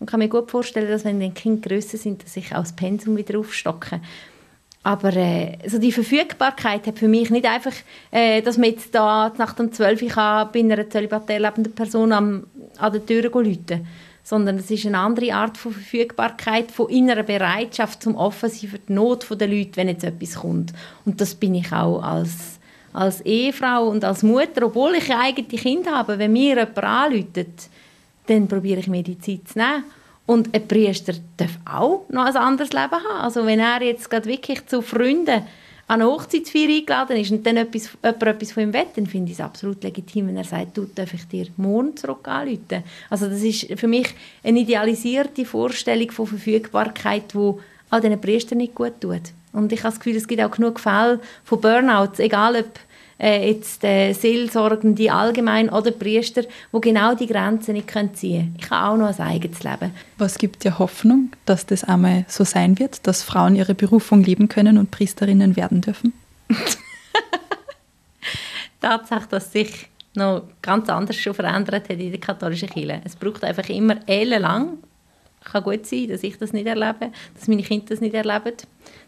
und 0.00 0.06
kann 0.06 0.20
mir 0.20 0.28
gut 0.30 0.50
vorstellen, 0.50 0.88
dass 0.88 1.04
wenn 1.04 1.20
die 1.20 1.28
Kinder 1.32 1.68
grösser 1.68 1.98
sind, 1.98 2.24
dass 2.24 2.38
ich 2.38 2.54
auch 2.54 2.60
das 2.60 2.74
Pensum 2.74 3.14
wieder 3.14 3.38
aufstocke. 3.38 4.00
Aber 4.82 5.14
äh, 5.14 5.58
so 5.66 5.76
die 5.76 5.92
Verfügbarkeit 5.92 6.86
hat 6.86 6.98
für 6.98 7.08
mich 7.08 7.28
nicht 7.28 7.44
einfach, 7.44 7.74
äh, 8.10 8.40
dass 8.40 8.56
man 8.56 8.70
jetzt 8.70 8.94
da 8.94 9.34
nach 9.36 9.52
dem 9.52 9.70
12 9.70 10.00
Uhr 10.00 10.50
bei 10.50 10.60
einer 10.60 10.88
zölibatär 10.88 11.40
lebenden 11.40 11.74
Person 11.74 12.10
am, 12.10 12.46
an 12.78 12.90
der 12.90 13.04
Tür 13.04 13.24
läuten 13.24 13.86
sondern 14.24 14.56
es 14.56 14.70
ist 14.70 14.86
eine 14.86 14.98
andere 14.98 15.34
Art 15.34 15.58
von 15.58 15.72
Verfügbarkeit, 15.72 16.72
von 16.72 16.88
innerer 16.88 17.22
Bereitschaft 17.22 18.02
zum 18.02 18.16
Offensein 18.16 18.70
für 18.70 18.78
die 18.78 18.92
Not 18.92 19.28
der 19.38 19.46
Leute, 19.46 19.76
wenn 19.76 19.88
jetzt 19.88 20.02
etwas 20.02 20.36
kommt. 20.36 20.72
Und 21.04 21.20
das 21.20 21.34
bin 21.34 21.54
ich 21.54 21.70
auch 21.72 22.02
als, 22.02 22.58
als 22.94 23.20
Ehefrau 23.20 23.86
und 23.88 24.02
als 24.02 24.22
Mutter, 24.22 24.64
obwohl 24.64 24.94
ich 24.94 25.14
eigene 25.14 25.46
Kinder 25.46 25.92
habe. 25.92 26.18
Wenn 26.18 26.32
mir 26.32 26.56
jemand 26.56 26.78
anläutet, 26.78 27.68
dann 28.26 28.48
probiere 28.48 28.80
ich 28.80 28.88
mir 28.88 29.02
die 29.02 29.18
Zeit 29.18 29.46
zu 29.46 29.58
nehmen 29.58 29.84
und 30.24 30.54
ein 30.54 30.66
Priester 30.66 31.12
darf 31.36 31.58
auch 31.70 32.06
noch 32.08 32.24
ein 32.24 32.36
anderes 32.36 32.72
Leben 32.72 32.92
haben. 32.92 33.20
Also 33.20 33.44
wenn 33.44 33.60
er 33.60 33.82
jetzt 33.82 34.08
gerade 34.08 34.26
wirklich 34.26 34.66
zu 34.66 34.80
Freunden 34.80 35.42
an 35.86 36.00
eine 36.00 36.10
Hochzeitsfeier 36.10 36.68
eingeladen 36.68 37.16
ist 37.16 37.30
und 37.30 37.46
dann 37.46 37.56
etwas, 37.58 37.90
jemand 38.02 38.22
etwas 38.22 38.52
von 38.52 38.62
ihm 38.62 38.72
will, 38.72 38.86
dann 38.96 39.06
finde 39.06 39.30
ich 39.30 39.38
es 39.38 39.44
absolut 39.44 39.82
legitim, 39.82 40.28
wenn 40.28 40.36
er 40.36 40.44
sagt, 40.44 40.76
du, 40.76 40.86
darf 40.94 41.12
ich 41.12 41.26
dir 41.28 41.46
morgen 41.56 41.96
zurück 41.96 42.26
anrufen. 42.26 42.82
Also 43.10 43.28
das 43.28 43.42
ist 43.42 43.78
für 43.78 43.88
mich 43.88 44.14
eine 44.42 44.60
idealisierte 44.60 45.44
Vorstellung 45.44 46.10
von 46.10 46.26
Verfügbarkeit, 46.26 47.34
die 47.34 47.52
all 47.90 48.00
diesen 48.00 48.20
Priestern 48.20 48.58
nicht 48.58 48.74
gut 48.74 49.00
tut. 49.00 49.20
Und 49.52 49.72
ich 49.72 49.80
habe 49.80 49.90
das 49.90 50.00
Gefühl, 50.00 50.16
es 50.16 50.26
gibt 50.26 50.42
auch 50.42 50.50
genug 50.50 50.80
Fälle 50.80 51.20
von 51.44 51.60
Burnouts, 51.60 52.18
egal 52.18 52.56
ob 52.56 52.70
äh, 53.18 53.50
jetzt 53.50 53.84
äh, 53.84 54.12
Seelsorgende 54.12 55.12
allgemein 55.12 55.68
oder 55.68 55.90
Priester, 55.90 56.42
wo 56.72 56.80
genau 56.80 57.14
die 57.14 57.26
Grenzen 57.26 57.74
nicht 57.74 57.88
können 57.88 58.14
ziehen 58.14 58.42
können. 58.42 58.56
Ich 58.58 58.70
habe 58.70 58.92
auch 58.92 58.96
noch 58.96 59.18
ein 59.18 59.26
eigenes 59.26 59.62
Leben. 59.62 59.92
Was 60.18 60.38
gibt 60.38 60.64
dir 60.64 60.78
Hoffnung, 60.78 61.30
dass 61.46 61.66
das 61.66 61.84
einmal 61.84 62.24
so 62.28 62.44
sein 62.44 62.78
wird, 62.78 63.06
dass 63.06 63.22
Frauen 63.22 63.56
ihre 63.56 63.74
Berufung 63.74 64.22
leben 64.22 64.48
können 64.48 64.78
und 64.78 64.90
Priesterinnen 64.90 65.56
werden 65.56 65.80
dürfen? 65.80 66.12
Tatsache, 68.80 69.28
dass 69.30 69.52
sich 69.52 69.88
noch 70.14 70.44
ganz 70.62 70.88
anders 70.88 71.16
schon 71.16 71.34
verändert 71.34 71.88
hat 71.88 71.98
in 71.98 72.10
der 72.10 72.20
katholischen 72.20 72.68
Kirche. 72.68 73.00
Es 73.04 73.16
braucht 73.16 73.42
einfach 73.44 73.68
immer 73.68 73.96
ellenlang. 74.06 74.78
Kann 75.42 75.62
gut 75.62 75.86
sein, 75.86 76.08
dass 76.08 76.22
ich 76.22 76.38
das 76.38 76.52
nicht 76.52 76.66
erlebe, 76.66 77.10
dass 77.34 77.48
meine 77.48 77.62
Kinder 77.62 77.86
das 77.88 78.00
nicht 78.00 78.14
erleben 78.14 78.54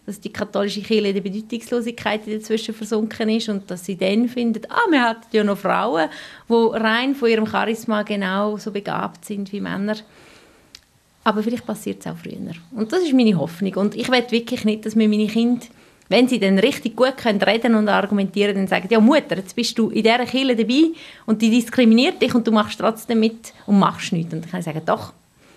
dass 0.06 0.20
die 0.20 0.32
katholische 0.32 0.80
Kirche 0.80 1.08
in 1.08 1.14
der 1.14 1.20
Bedeutungslosigkeit 1.20 2.20
dazwischen 2.26 2.74
versunken 2.74 3.28
ist 3.28 3.48
und 3.48 3.68
dass 3.70 3.84
sie 3.84 3.96
dann 3.96 4.28
findet, 4.28 4.70
ah, 4.70 4.88
wir 4.88 5.02
hatten 5.02 5.26
ja 5.32 5.42
noch 5.42 5.58
Frauen, 5.58 6.08
die 6.48 6.78
rein 6.78 7.14
von 7.14 7.28
ihrem 7.28 7.46
Charisma 7.46 8.02
genau 8.04 8.56
so 8.56 8.70
begabt 8.70 9.24
sind 9.24 9.52
wie 9.52 9.60
Männer. 9.60 9.96
Aber 11.24 11.42
vielleicht 11.42 11.66
passiert 11.66 12.00
es 12.00 12.06
auch 12.06 12.16
früher. 12.16 12.54
Und 12.70 12.92
das 12.92 13.02
ist 13.02 13.12
meine 13.12 13.36
Hoffnung. 13.36 13.74
Und 13.74 13.96
ich 13.96 14.08
will 14.08 14.24
wirklich 14.30 14.64
nicht, 14.64 14.86
dass 14.86 14.96
wir 14.96 15.08
meine 15.08 15.26
Kinder, 15.26 15.66
wenn 16.08 16.28
sie 16.28 16.38
dann 16.38 16.60
richtig 16.60 16.94
gut 16.94 17.16
können 17.16 17.42
reden 17.42 17.74
und 17.74 17.88
argumentieren, 17.88 18.54
dann 18.54 18.68
sagen, 18.68 18.86
ja 18.88 19.00
Mutter, 19.00 19.36
jetzt 19.36 19.56
bist 19.56 19.76
du 19.76 19.90
in 19.90 20.04
dieser 20.04 20.24
Kirche 20.24 20.54
dabei 20.54 20.84
und 21.26 21.42
die 21.42 21.50
diskriminiert 21.50 22.22
dich 22.22 22.32
und 22.32 22.46
du 22.46 22.52
machst 22.52 22.78
trotzdem 22.78 23.18
mit 23.18 23.52
und 23.66 23.80
machst 23.80 24.12
nichts. 24.12 24.32
Und 24.32 24.44
dann 24.44 24.50
kann 24.52 24.60
ich 24.60 24.66
sagen, 24.66 24.82
doch, 24.86 25.12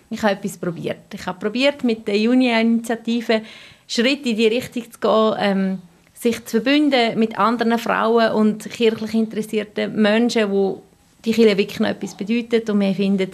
ich 0.10 0.24
habe 0.24 0.34
etwas 0.34 0.58
probiert. 0.58 1.14
Ich 1.14 1.24
habe 1.28 1.40
probiert 1.40 1.84
mit 1.84 2.08
der 2.08 2.18
Juni-Initiative 2.18 3.44
Schritte 3.90 4.30
in 4.30 4.38
die 4.38 4.48
Richtung 4.48 4.84
zu 4.92 5.00
gehen, 5.00 5.36
ähm, 5.40 5.82
sich 6.14 6.46
zu 6.46 6.62
verbünden 6.62 7.18
mit 7.18 7.38
anderen 7.40 7.80
Frauen 7.80 8.32
und 8.34 8.70
kirchlich 8.70 9.16
interessierten 9.16 10.00
Menschen, 10.00 10.52
wo 10.52 10.84
die 11.26 11.32
Kirche 11.32 11.58
wirklich 11.58 11.80
noch 11.80 11.90
etwas 11.90 12.16
bedeutet 12.16 12.70
und 12.70 12.80
wir 12.82 12.94
finden, 12.94 13.32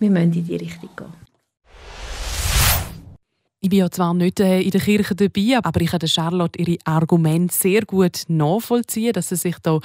wir 0.00 0.10
müssen 0.10 0.32
in 0.32 0.44
die 0.44 0.56
Richtung 0.56 0.90
gehen. 0.96 1.22
Ich 3.60 3.70
bin 3.70 3.78
ja 3.78 3.88
zwar 3.88 4.12
nicht 4.12 4.40
äh, 4.40 4.60
in 4.60 4.72
der 4.72 4.80
Kirche 4.80 5.14
dabei, 5.14 5.58
aber 5.62 5.80
ich 5.80 5.90
kann 5.92 6.08
Charlotte 6.08 6.58
ihre 6.60 6.78
Argumente 6.84 7.54
sehr 7.54 7.82
gut 7.82 8.24
nachvollziehen, 8.26 9.12
dass 9.12 9.28
sie 9.28 9.36
sich 9.36 9.54
da 9.62 9.78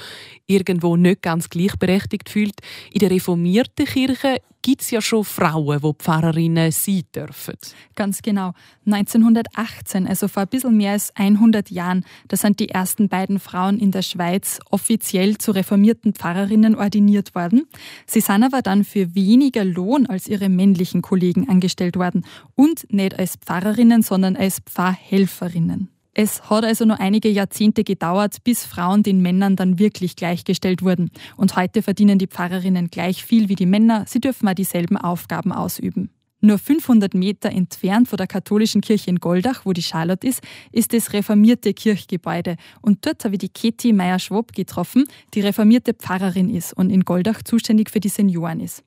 irgendwo 0.48 0.96
nicht 0.96 1.22
ganz 1.22 1.48
gleichberechtigt 1.48 2.28
fühlt. 2.28 2.56
In 2.92 2.98
der 2.98 3.12
reformierten 3.12 3.86
Kirche 3.86 4.38
gibt 4.68 4.82
es 4.82 4.90
ja 4.90 5.00
schon 5.00 5.24
Frauen, 5.24 5.80
die 5.80 5.92
Pfarrerinnen 5.94 6.70
sein 6.72 7.00
dürfen. 7.14 7.54
Ganz 7.94 8.20
genau. 8.20 8.52
1918, 8.84 10.06
also 10.06 10.28
vor 10.28 10.42
ein 10.42 10.48
bisschen 10.48 10.76
mehr 10.76 10.92
als 10.92 11.10
100 11.16 11.70
Jahren, 11.70 12.04
da 12.28 12.36
sind 12.36 12.60
die 12.60 12.68
ersten 12.68 13.08
beiden 13.08 13.40
Frauen 13.40 13.78
in 13.78 13.92
der 13.92 14.02
Schweiz 14.02 14.60
offiziell 14.70 15.38
zu 15.38 15.52
reformierten 15.52 16.12
Pfarrerinnen 16.12 16.74
ordiniert 16.74 17.34
worden. 17.34 17.66
Sie 18.04 18.20
sind 18.20 18.42
aber 18.42 18.60
dann 18.60 18.84
für 18.84 19.14
weniger 19.14 19.64
Lohn 19.64 20.04
als 20.04 20.28
ihre 20.28 20.50
männlichen 20.50 21.00
Kollegen 21.00 21.48
angestellt 21.48 21.96
worden 21.96 22.26
und 22.54 22.92
nicht 22.92 23.18
als 23.18 23.36
Pfarrerinnen, 23.36 24.02
sondern 24.02 24.36
als 24.36 24.60
Pfarrhelferinnen. 24.60 25.88
Es 26.20 26.50
hat 26.50 26.64
also 26.64 26.84
noch 26.84 26.98
einige 26.98 27.28
Jahrzehnte 27.28 27.84
gedauert, 27.84 28.42
bis 28.42 28.64
Frauen 28.64 29.04
den 29.04 29.22
Männern 29.22 29.54
dann 29.54 29.78
wirklich 29.78 30.16
gleichgestellt 30.16 30.82
wurden. 30.82 31.12
Und 31.36 31.54
heute 31.54 31.80
verdienen 31.80 32.18
die 32.18 32.26
Pfarrerinnen 32.26 32.90
gleich 32.90 33.24
viel 33.24 33.48
wie 33.48 33.54
die 33.54 33.66
Männer. 33.66 34.04
Sie 34.08 34.18
dürfen 34.18 34.48
auch 34.48 34.54
dieselben 34.54 34.96
Aufgaben 34.96 35.52
ausüben. 35.52 36.10
Nur 36.40 36.58
500 36.58 37.14
Meter 37.14 37.50
entfernt 37.50 38.08
von 38.08 38.16
der 38.16 38.26
katholischen 38.26 38.80
Kirche 38.80 39.10
in 39.10 39.20
Goldach, 39.20 39.64
wo 39.64 39.72
die 39.72 39.82
Charlotte 39.84 40.26
ist, 40.26 40.42
ist 40.72 40.92
das 40.92 41.12
reformierte 41.12 41.72
Kirchgebäude. 41.72 42.56
Und 42.82 43.06
dort 43.06 43.24
habe 43.24 43.36
ich 43.36 43.38
die 43.38 43.50
Katie 43.50 43.92
Meyer-Schwob 43.92 44.52
getroffen, 44.54 45.04
die 45.34 45.40
reformierte 45.40 45.94
Pfarrerin 45.94 46.52
ist 46.52 46.72
und 46.72 46.90
in 46.90 47.04
Goldach 47.04 47.44
zuständig 47.44 47.90
für 47.90 48.00
die 48.00 48.08
Senioren 48.08 48.58
ist. 48.58 48.82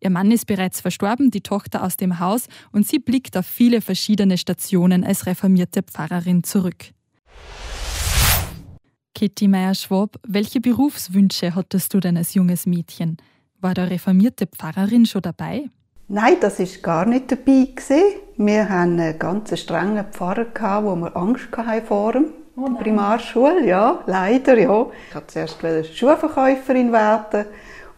Ihr 0.00 0.10
Mann 0.10 0.30
ist 0.30 0.46
bereits 0.46 0.80
verstorben, 0.80 1.30
die 1.30 1.40
Tochter 1.40 1.82
aus 1.82 1.96
dem 1.96 2.20
Haus 2.20 2.46
und 2.72 2.86
sie 2.86 2.98
blickt 2.98 3.36
auf 3.36 3.46
viele 3.46 3.80
verschiedene 3.80 4.38
Stationen 4.38 5.04
als 5.04 5.26
reformierte 5.26 5.82
Pfarrerin 5.82 6.44
zurück. 6.44 6.92
Kitty 9.14 9.48
Meyer-Schwab, 9.48 10.16
welche 10.26 10.60
Berufswünsche 10.60 11.54
hattest 11.54 11.94
du 11.94 12.00
denn 12.00 12.18
als 12.18 12.34
junges 12.34 12.66
Mädchen? 12.66 13.16
War 13.60 13.72
der 13.72 13.90
reformierte 13.90 14.46
Pfarrerin 14.46 15.06
schon 15.06 15.22
dabei? 15.22 15.70
Nein, 16.08 16.36
das 16.40 16.60
ist 16.60 16.82
gar 16.82 17.06
nicht 17.06 17.30
dabei 17.30 17.66
Wir 18.36 18.68
hatten 18.68 19.00
einen 19.00 19.18
ganz 19.18 19.58
strengen 19.58 20.04
Pfarrer 20.12 20.84
wo 20.84 20.94
wir 20.94 21.16
Angst 21.16 21.48
hatten 21.56 21.84
vor 21.84 22.14
ihm. 22.14 22.26
Oh 22.56 22.70
Primarschule, 22.70 23.66
ja, 23.66 24.02
leider, 24.06 24.56
ja. 24.58 24.86
Ich 25.08 25.14
wollte 25.14 25.26
zuerst 25.26 25.96
Schuhverkäuferin 25.96 26.92
werden 26.92 27.46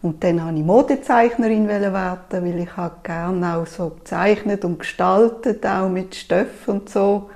und 0.01 0.23
dann 0.23 0.43
wollte 0.43 0.59
ich 0.59 0.65
Modezeichnerin 0.65 1.67
werden, 1.67 1.91
weil 2.31 2.59
ich 2.59 2.69
gerne 3.03 3.57
auch 3.57 3.67
so 3.67 3.89
gezeichnet 3.89 4.63
und 4.63 4.79
gestaltet, 4.79 5.65
auch 5.65 5.89
mit 5.89 6.15
Stoff 6.15 6.67
und 6.67 6.89
so. 6.89 7.29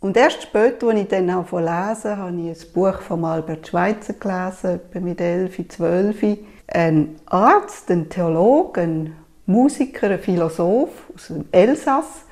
Und 0.00 0.16
erst 0.16 0.42
später, 0.42 0.88
als 0.88 1.00
ich 1.00 1.08
dann 1.08 1.30
auch 1.30 1.52
lesen 1.52 2.16
habe 2.16 2.36
ich 2.36 2.62
ein 2.62 2.72
Buch 2.74 3.00
von 3.00 3.24
Albert 3.24 3.68
Schweitzer 3.68 4.14
gelesen, 4.14 4.80
etwa 4.80 5.00
mit 5.00 5.20
11, 5.20 5.68
12. 5.68 6.38
Ein 6.68 7.16
Arzt, 7.26 7.90
ein 7.90 8.08
Theologe, 8.08 8.80
ein 8.82 9.16
Musiker, 9.46 10.10
ein 10.10 10.18
Philosoph 10.18 11.10
aus 11.14 11.26
dem 11.28 11.46
Elsass, 11.52 12.24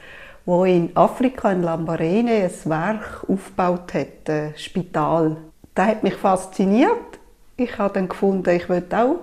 der 0.46 0.64
in 0.64 0.96
Afrika, 0.96 1.50
in 1.50 1.62
Lambarene, 1.62 2.44
ein 2.44 2.70
Werk 2.70 3.24
aufgebaut 3.28 3.92
hat, 3.94 4.28
ein 4.30 4.54
Spital. 4.56 5.36
Das 5.74 5.86
hat 5.86 6.02
mich 6.02 6.14
fasziniert. 6.14 7.18
Ich 7.56 7.76
habe 7.76 7.94
dann 7.94 8.08
gefunden, 8.08 8.48
ich 8.50 8.68
will 8.68 8.84
auch 8.92 9.16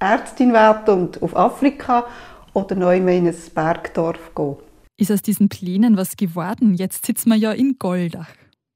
Ärztin 0.00 0.52
werden 0.52 1.02
und 1.02 1.22
auf 1.22 1.36
Afrika 1.36 2.06
oder 2.54 2.74
neu 2.74 2.96
in 2.96 3.08
ein 3.08 3.34
Bergdorf 3.54 4.34
gehen. 4.34 4.56
Ist 4.96 5.12
aus 5.12 5.22
diesen 5.22 5.48
Plänen 5.48 5.96
was 5.96 6.16
geworden? 6.16 6.74
Jetzt 6.74 7.06
sitzen 7.06 7.30
wir 7.30 7.36
ja 7.36 7.52
in 7.52 7.78
Goldach. 7.78 8.28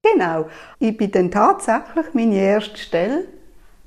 Genau. 0.03 0.47
Ich 0.79 0.97
bin 0.97 1.11
dann 1.11 1.31
tatsächlich 1.31 2.13
meine 2.13 2.37
erste 2.37 2.77
Stelle 2.79 3.25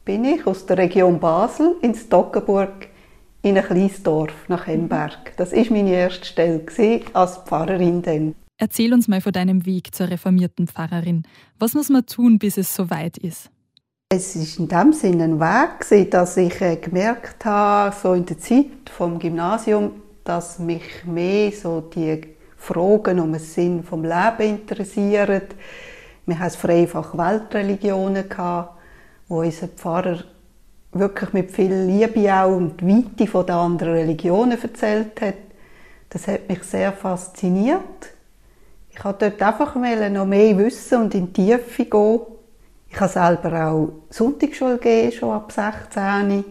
bin 0.04 0.24
ich 0.24 0.48
aus 0.48 0.66
der 0.66 0.78
Region 0.78 1.20
Basel 1.20 1.76
in 1.82 1.94
Stockenburg 1.94 2.88
in 3.42 3.58
ein 3.58 3.64
kleines 3.64 4.02
Dorf 4.04 4.34
nach 4.48 4.66
Hemberg. 4.66 5.36
Das 5.38 5.52
ist 5.54 5.70
meine 5.70 5.92
erste 5.92 6.26
Stelle 6.26 6.66
als 7.14 7.38
Pfarrerin 7.38 8.02
dann. 8.02 8.36
Erzähl 8.58 8.94
uns 8.94 9.08
mal 9.08 9.22
von 9.22 9.32
deinem 9.32 9.66
Weg 9.66 9.94
zur 9.94 10.10
reformierten 10.10 10.68
Pfarrerin. 10.68 11.24
Was 11.60 11.74
muss 11.76 11.90
man 11.90 12.06
tun, 12.06 12.40
bis 12.40 12.58
es 12.58 12.74
soweit 12.74 13.18
ist? 13.18 13.52
Es 14.10 14.38
ist 14.38 14.58
in 14.58 14.70
dem 14.70 14.94
Sinne 14.94 15.26
ein 15.26 15.38
Weg, 15.38 16.10
dass 16.12 16.38
ich 16.38 16.62
äh, 16.62 16.78
gemerkt 16.78 17.44
habe, 17.44 17.94
so 17.94 18.14
in 18.14 18.26
der 18.26 18.40
Zeit 18.40 18.90
vom 18.90 19.20
Gymnasium, 19.20 20.02
dass 20.24 20.60
mich 20.60 21.04
mehr 21.04 21.52
so 21.52 21.82
die 21.82 22.22
Fragen 22.56 23.20
um 23.20 23.34
den 23.34 23.42
Sinn 23.42 23.84
vom 23.84 24.04
Leben 24.06 24.60
interessieren. 24.60 25.42
Wir 26.26 26.40
hatten 26.40 26.58
Freifach 26.58 27.18
Weltreligionen, 27.18 28.24
wo 29.28 29.42
unser 29.42 29.68
Pfarrer 29.68 30.24
wirklich 30.94 31.34
mit 31.34 31.52
viel 31.52 31.74
Liebe 31.74 32.34
auch 32.34 32.56
und 32.56 32.82
Weite 32.88 33.30
von 33.30 33.46
den 33.46 33.56
anderen 33.56 33.94
Religionen 33.94 34.58
erzählt 34.58 35.20
hat. 35.20 35.36
Das 36.12 36.30
hat 36.30 36.48
mich 36.48 36.64
sehr 36.64 36.94
fasziniert. 36.94 38.14
Ich 38.90 39.04
wollte 39.04 39.32
dort 39.32 39.42
einfach 39.42 39.76
noch 39.76 40.26
mehr 40.26 40.58
wissen 40.58 41.02
und 41.02 41.14
in 41.14 41.34
die 41.34 41.46
Tiefe 41.58 41.84
gehen. 41.84 42.37
Ich 42.98 43.02
habe 43.02 43.14
selber 43.14 43.68
auch 43.68 43.90
Sonntagsschule 44.10 44.80
gegeben, 44.80 45.12
schon 45.12 45.32
ab 45.32 45.52
16. 45.52 46.44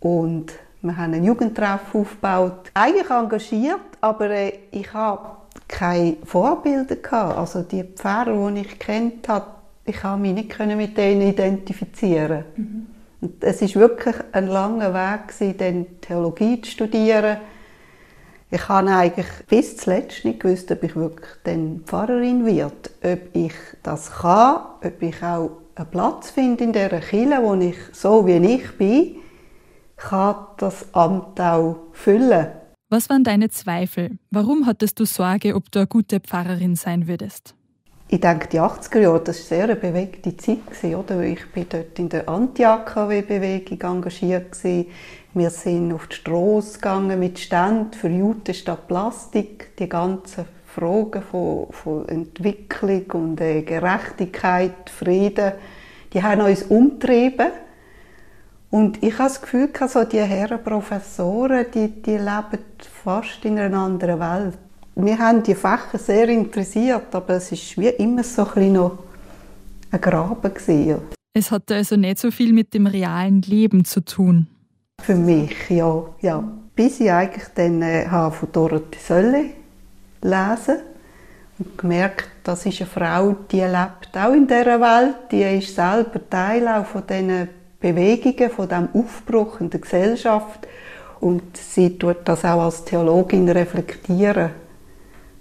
Und 0.00 0.52
wir 0.82 0.94
haben 0.98 1.14
einen 1.14 1.24
Jugendtreff 1.24 1.94
aufgebaut. 1.94 2.70
Eigentlich 2.74 3.08
engagiert, 3.08 3.80
aber 4.02 4.28
äh, 4.28 4.52
ich 4.70 4.92
habe 4.92 5.30
keine 5.66 6.18
Vorbilder 6.24 6.96
gehabt. 6.96 7.38
Also 7.38 7.62
die 7.62 7.84
Pfarrer, 7.84 8.50
die 8.50 8.60
ich 8.60 8.78
kennt 8.78 9.28
habe, 9.28 9.46
ich 9.86 10.02
habe 10.02 10.20
mich 10.20 10.34
nicht 10.34 10.58
mit 10.58 10.98
denen 10.98 11.22
identifizieren. 11.22 12.44
Mhm. 12.54 12.86
Und 13.22 13.42
es 13.42 13.62
ist 13.62 13.74
wirklich 13.74 14.16
ein 14.32 14.48
langer 14.48 14.92
Weg 14.92 15.28
gewesen, 15.28 15.56
dann 15.56 15.86
Theologie 16.02 16.60
zu 16.60 16.70
studieren. 16.70 17.38
Ich 18.50 18.68
habe 18.68 18.90
eigentlich 18.90 19.26
bis 19.48 19.78
zuletzt 19.78 20.22
nicht 20.26 20.40
gewusst, 20.40 20.70
ob 20.70 20.82
ich 20.82 20.94
wirklich 20.94 21.30
dann 21.44 21.80
Pfarrerin 21.86 22.44
wird, 22.44 22.90
ob 23.02 23.20
ich 23.32 23.54
das 23.82 24.10
kann, 24.10 24.60
ob 24.82 25.02
ich 25.02 25.22
auch 25.22 25.50
einen 25.78 25.90
Platz 25.90 26.30
finde 26.30 26.64
in 26.64 26.72
dieser 26.72 27.00
Kirche, 27.00 27.38
wo 27.42 27.54
ich 27.54 27.76
so 27.92 28.26
wie 28.26 28.36
ich 28.36 28.76
bin, 28.76 29.16
kann 29.96 30.36
das 30.58 30.92
Amt 30.94 31.40
auch 31.40 31.76
füllen. 31.92 32.48
Was 32.90 33.10
waren 33.10 33.24
deine 33.24 33.50
Zweifel? 33.50 34.18
Warum 34.30 34.66
hattest 34.66 34.98
du 34.98 35.04
Sorge, 35.04 35.54
ob 35.54 35.70
du 35.70 35.80
eine 35.80 35.86
gute 35.86 36.20
Pfarrerin 36.20 36.74
sein 36.74 37.06
würdest? 37.06 37.54
Ich 38.10 38.20
denke, 38.20 38.48
die 38.48 38.58
80er 38.58 39.00
Jahre, 39.00 39.20
das 39.20 39.38
war 39.38 39.58
sehr 39.58 39.64
eine 39.64 39.76
bewegte 39.76 40.34
Zeit. 40.38 40.60
Oder? 40.82 41.22
Ich 41.24 41.44
war 41.54 41.64
dort 41.68 41.98
in 41.98 42.08
der 42.08 42.26
Anti-AKW-Bewegung 42.26 43.82
engagiert. 43.82 44.56
Wir 45.34 45.50
sind 45.50 45.92
auf 45.92 46.06
die 46.06 46.16
Straße 46.16 46.74
gegangen 46.74 47.20
mit 47.20 47.38
Ständen 47.38 47.92
für 47.92 48.08
Jute 48.08 48.54
statt 48.54 48.88
Plastik. 48.88 49.76
Die 49.78 49.90
ganzen 49.90 50.46
Fragen 50.78 51.22
von, 51.22 51.66
von 51.70 52.08
Entwicklung 52.08 53.04
und 53.12 53.40
äh, 53.40 53.62
Gerechtigkeit, 53.62 54.88
Frieden, 54.90 55.52
die 56.12 56.22
haben 56.22 56.40
uns 56.40 56.62
umtrieben. 56.62 57.50
Und 58.70 59.02
ich 59.02 59.14
habe 59.14 59.28
das 59.28 59.40
Gefühl, 59.40 59.70
so 59.88 60.04
die 60.04 60.20
Herren 60.20 60.62
Professoren, 60.62 61.66
die, 61.74 61.88
die 62.02 62.16
leben 62.16 62.64
fast 63.02 63.44
in 63.44 63.58
einer 63.58 63.78
anderen 63.78 64.20
Welt. 64.20 64.58
Wir 64.94 65.18
haben 65.18 65.42
die 65.42 65.54
Fächer 65.54 65.98
sehr 65.98 66.28
interessiert, 66.28 67.14
aber 67.14 67.34
es 67.34 67.50
war 67.50 67.84
wie 67.84 67.88
immer 67.88 68.22
so 68.22 68.42
ein 68.42 68.48
bisschen 68.54 68.72
noch 68.74 68.98
ein 69.90 70.00
Graben. 70.00 70.54
Gewesen. 70.54 70.96
Es 71.32 71.50
hatte 71.50 71.76
also 71.76 71.96
nicht 71.96 72.18
so 72.18 72.30
viel 72.30 72.52
mit 72.52 72.74
dem 72.74 72.86
realen 72.86 73.42
Leben 73.42 73.84
zu 73.84 74.04
tun. 74.04 74.48
Für 75.00 75.14
mich, 75.14 75.54
ja. 75.70 76.04
ja. 76.20 76.44
Bis 76.74 77.00
ich 77.00 77.10
eigentlich 77.10 77.48
dann 77.54 77.80
äh, 77.82 78.08
von 78.08 78.52
Dorothee 78.52 78.98
Sölle 78.98 79.44
lesen 80.22 80.78
und 81.58 81.78
gemerkt, 81.78 82.28
das 82.44 82.66
ist 82.66 82.80
eine 82.80 82.90
Frau, 82.90 83.36
die 83.50 83.60
lebt 83.60 84.16
auch 84.16 84.32
in 84.32 84.46
dieser 84.46 84.80
Welt, 84.80 85.16
die 85.30 85.42
ist 85.42 85.74
selber 85.74 86.20
Teil 86.28 86.66
auch 86.68 86.86
von 86.86 87.06
diesen 87.06 87.48
Bewegungen, 87.80 88.50
von 88.50 88.68
dem 88.68 88.88
Aufbruch 88.92 89.60
in 89.60 89.70
der 89.70 89.80
Gesellschaft 89.80 90.66
und 91.20 91.56
sie 91.56 91.98
tut 91.98 92.18
das 92.24 92.44
auch 92.44 92.62
als 92.62 92.84
Theologin 92.84 93.48
reflektieren. 93.48 94.50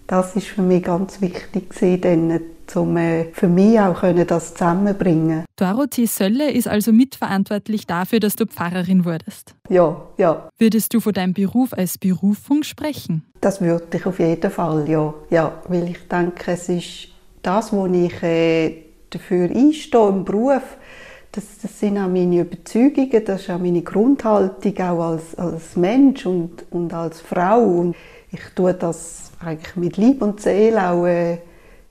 Das 0.07 0.35
ist 0.35 0.47
für 0.47 0.61
mich 0.61 0.83
ganz 0.83 1.21
wichtig 1.21 1.69
gewesen, 1.69 2.56
um 2.75 2.97
äh, 2.97 3.25
für 3.34 3.47
mich 3.47 3.80
auch 3.80 4.01
das 4.27 4.53
zusammenbringen. 4.53 5.45
Dorothee 5.56 6.06
Sölle 6.06 6.51
ist 6.51 6.67
also 6.67 6.91
mitverantwortlich 6.91 7.88
dafür, 7.88 8.19
dass 8.19 8.36
du 8.36 8.45
Pfarrerin 8.45 9.06
wurdest. 9.06 9.56
Ja, 9.69 10.01
ja. 10.17 10.49
Würdest 10.58 10.93
du 10.93 10.99
von 10.99 11.13
deinem 11.13 11.34
Beruf 11.34 11.73
als 11.73 11.97
Berufung 11.97 12.63
sprechen? 12.63 13.23
Das 13.41 13.62
würde 13.62 13.86
ich 13.97 14.06
auf 14.06 14.19
jeden 14.19 14.51
Fall, 14.51 14.89
ja, 14.89 15.13
ja, 15.30 15.62
weil 15.67 15.89
ich 15.89 16.08
denke, 16.08 16.51
es 16.51 16.69
ist 16.69 17.10
das, 17.41 17.71
wo 17.71 17.86
ich 17.86 18.21
äh, 18.23 18.84
dafür 19.10 19.49
einstehe 19.49 20.10
im 20.10 20.25
Beruf 20.25 20.63
das, 21.38 21.60
das, 21.62 21.80
sind 21.80 21.97
auch 21.97 22.08
meine 22.08 22.41
Überzeugungen, 22.41 23.23
das 23.23 23.41
ist 23.41 23.49
auch 23.51 23.60
meine 23.60 23.84
Grundhaltung 23.84 24.77
auch 24.80 25.12
als, 25.12 25.36
als 25.36 25.75
Mensch 25.75 26.25
und, 26.25 26.65
und 26.71 26.93
als 26.93 27.21
Frau. 27.21 27.60
Und 27.60 27.95
ich 28.32 28.41
tue 28.56 28.73
das 28.73 29.32
eigentlich 29.39 29.75
mit 29.75 29.97
Liebe 29.97 30.25
und 30.25 30.41
Seele 30.41 30.89
auch 30.89 31.06
äh, 31.06 31.38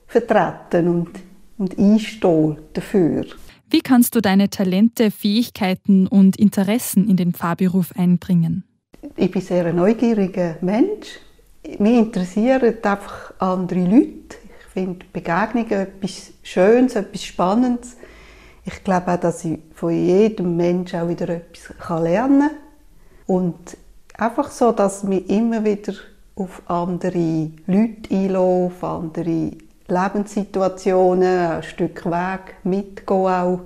vertreten 0.07 0.87
und, 0.87 1.09
und 1.57 1.77
einstehen 1.77 2.57
dafür. 2.73 3.25
Wie 3.69 3.81
kannst 3.81 4.15
du 4.15 4.21
deine 4.21 4.49
Talente, 4.49 5.11
Fähigkeiten 5.11 6.07
und 6.07 6.37
Interessen 6.37 7.09
in 7.09 7.17
den 7.17 7.33
Pfarrberuf 7.33 7.91
einbringen? 7.97 8.63
Ich 9.15 9.29
bin 9.29 9.41
sehr 9.41 9.65
ein 9.65 9.75
neugieriger 9.75 10.57
Mensch. 10.61 11.19
Mich 11.79 11.97
interessieren 11.97 12.75
einfach 12.81 13.33
andere 13.39 13.83
Leute. 13.83 14.37
Ich 14.59 14.73
finde 14.73 15.05
Begegnungen 15.11 15.71
etwas 15.71 16.31
Schönes, 16.43 16.95
etwas 16.95 17.23
Spannendes 17.23 17.97
ich 18.67 18.83
glaube 18.83 19.13
auch, 19.13 19.19
dass 19.19 19.45
ich 19.45 19.59
von 19.73 19.91
jedem 19.91 20.57
Menschen 20.57 20.99
auch 20.99 21.07
wieder 21.07 21.29
etwas 21.29 21.73
lernen 22.01 22.49
kann. 22.49 22.57
Und 23.25 23.77
einfach 24.17 24.51
so, 24.51 24.73
dass 24.73 25.03
mich 25.03 25.29
immer 25.29 25.63
wieder 25.63 25.93
auf 26.35 26.61
andere 26.65 27.51
Leute 27.65 28.11
einlasse, 28.11 28.37
auf 28.37 28.83
andere 28.83 29.51
Lebenssituationen, 29.87 31.51
ein 31.51 31.63
Stück 31.63 32.05
Weg 32.05 32.55
mitgehen 32.63 33.27
auch. 33.27 33.61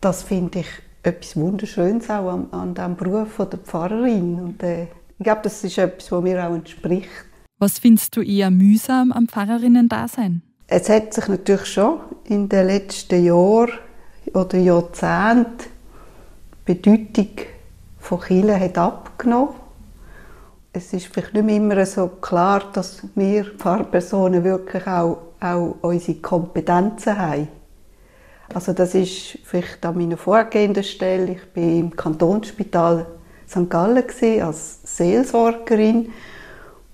Das 0.00 0.22
finde 0.22 0.60
ich 0.60 0.68
etwas 1.02 1.36
Wunderschönes 1.36 2.10
auch 2.10 2.28
an, 2.30 2.48
an 2.50 2.74
diesem 2.74 2.96
Beruf 2.96 3.36
der 3.38 3.58
Pfarrerin. 3.58 4.40
Und, 4.40 4.62
äh, 4.62 4.88
ich 5.18 5.24
glaube, 5.24 5.40
das 5.44 5.64
ist 5.64 5.78
etwas, 5.78 6.12
was 6.12 6.22
mir 6.22 6.46
auch 6.46 6.54
entspricht. 6.54 7.08
Was 7.58 7.78
findest 7.78 8.14
du 8.16 8.20
eher 8.20 8.50
mühsam 8.50 9.12
am 9.12 9.28
Pfarrerinnen-Dasein? 9.28 10.42
Es 10.66 10.88
hat 10.88 11.14
sich 11.14 11.28
natürlich 11.28 11.66
schon 11.66 12.00
in 12.24 12.48
den 12.48 12.66
letzten 12.66 13.24
Jahren 13.24 13.70
oder 14.34 14.58
Jahrzehnte 14.58 15.66
die 16.66 16.74
Bedeutung 16.74 17.28
von 17.98 18.20
Kirche 18.20 18.60
hat 18.60 18.76
abgenommen. 18.76 19.54
Es 20.72 20.92
ist 20.92 21.06
vielleicht 21.06 21.32
nicht 21.32 21.46
mehr 21.46 21.56
immer 21.56 21.86
so 21.86 22.08
klar, 22.08 22.64
dass 22.72 23.02
wir 23.14 23.44
Pfarrpersonen 23.44 24.44
wirklich 24.44 24.86
auch, 24.86 25.18
auch 25.54 25.76
unsere 25.82 26.18
Kompetenzen 26.18 27.18
haben. 27.18 27.48
Also 28.54 28.72
das 28.72 28.94
ist 28.94 29.38
vielleicht 29.44 29.84
an 29.84 29.98
meiner 29.98 30.16
vorgehenden 30.16 30.84
Stelle. 30.84 31.32
Ich 31.32 31.56
war 31.56 31.62
im 31.62 31.94
Kantonsspital 31.94 33.06
St. 33.48 33.68
Gallen 33.68 34.04
als 34.42 34.80
Seelsorgerin 34.84 36.12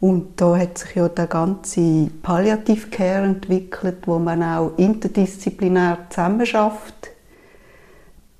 und 0.01 0.41
da 0.41 0.57
hat 0.57 0.79
sich 0.79 0.97
ja 0.97 1.09
der 1.09 1.27
ganze 1.27 2.11
Palliative 2.23 2.89
Care 2.89 3.25
entwickelt, 3.25 3.99
wo 4.07 4.19
man 4.19 4.43
auch 4.43 4.73
interdisziplinär 4.77 5.99
zusammenarbeitet 6.11 7.13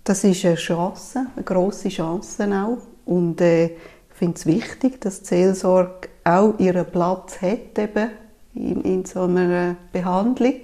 das 0.05 0.25
ist 0.25 0.45
eine 0.45 0.57
Chance, 0.57 1.27
eine 1.35 1.45
grosse 1.45 1.89
Chance 1.89 2.45
auch. 2.53 2.79
Und 3.05 3.41
äh, 3.41 3.67
ich 3.67 4.15
finde 4.15 4.37
es 4.37 4.47
wichtig, 4.47 5.01
dass 5.01 5.21
die 5.21 5.29
Seelsorge 5.29 6.09
auch 6.25 6.59
ihren 6.59 6.87
Platz 6.87 7.41
hat 7.41 7.79
eben 7.79 8.11
in, 8.55 8.83
in 8.83 9.05
so 9.05 9.23
einer 9.23 9.77
Behandlung. 9.93 10.57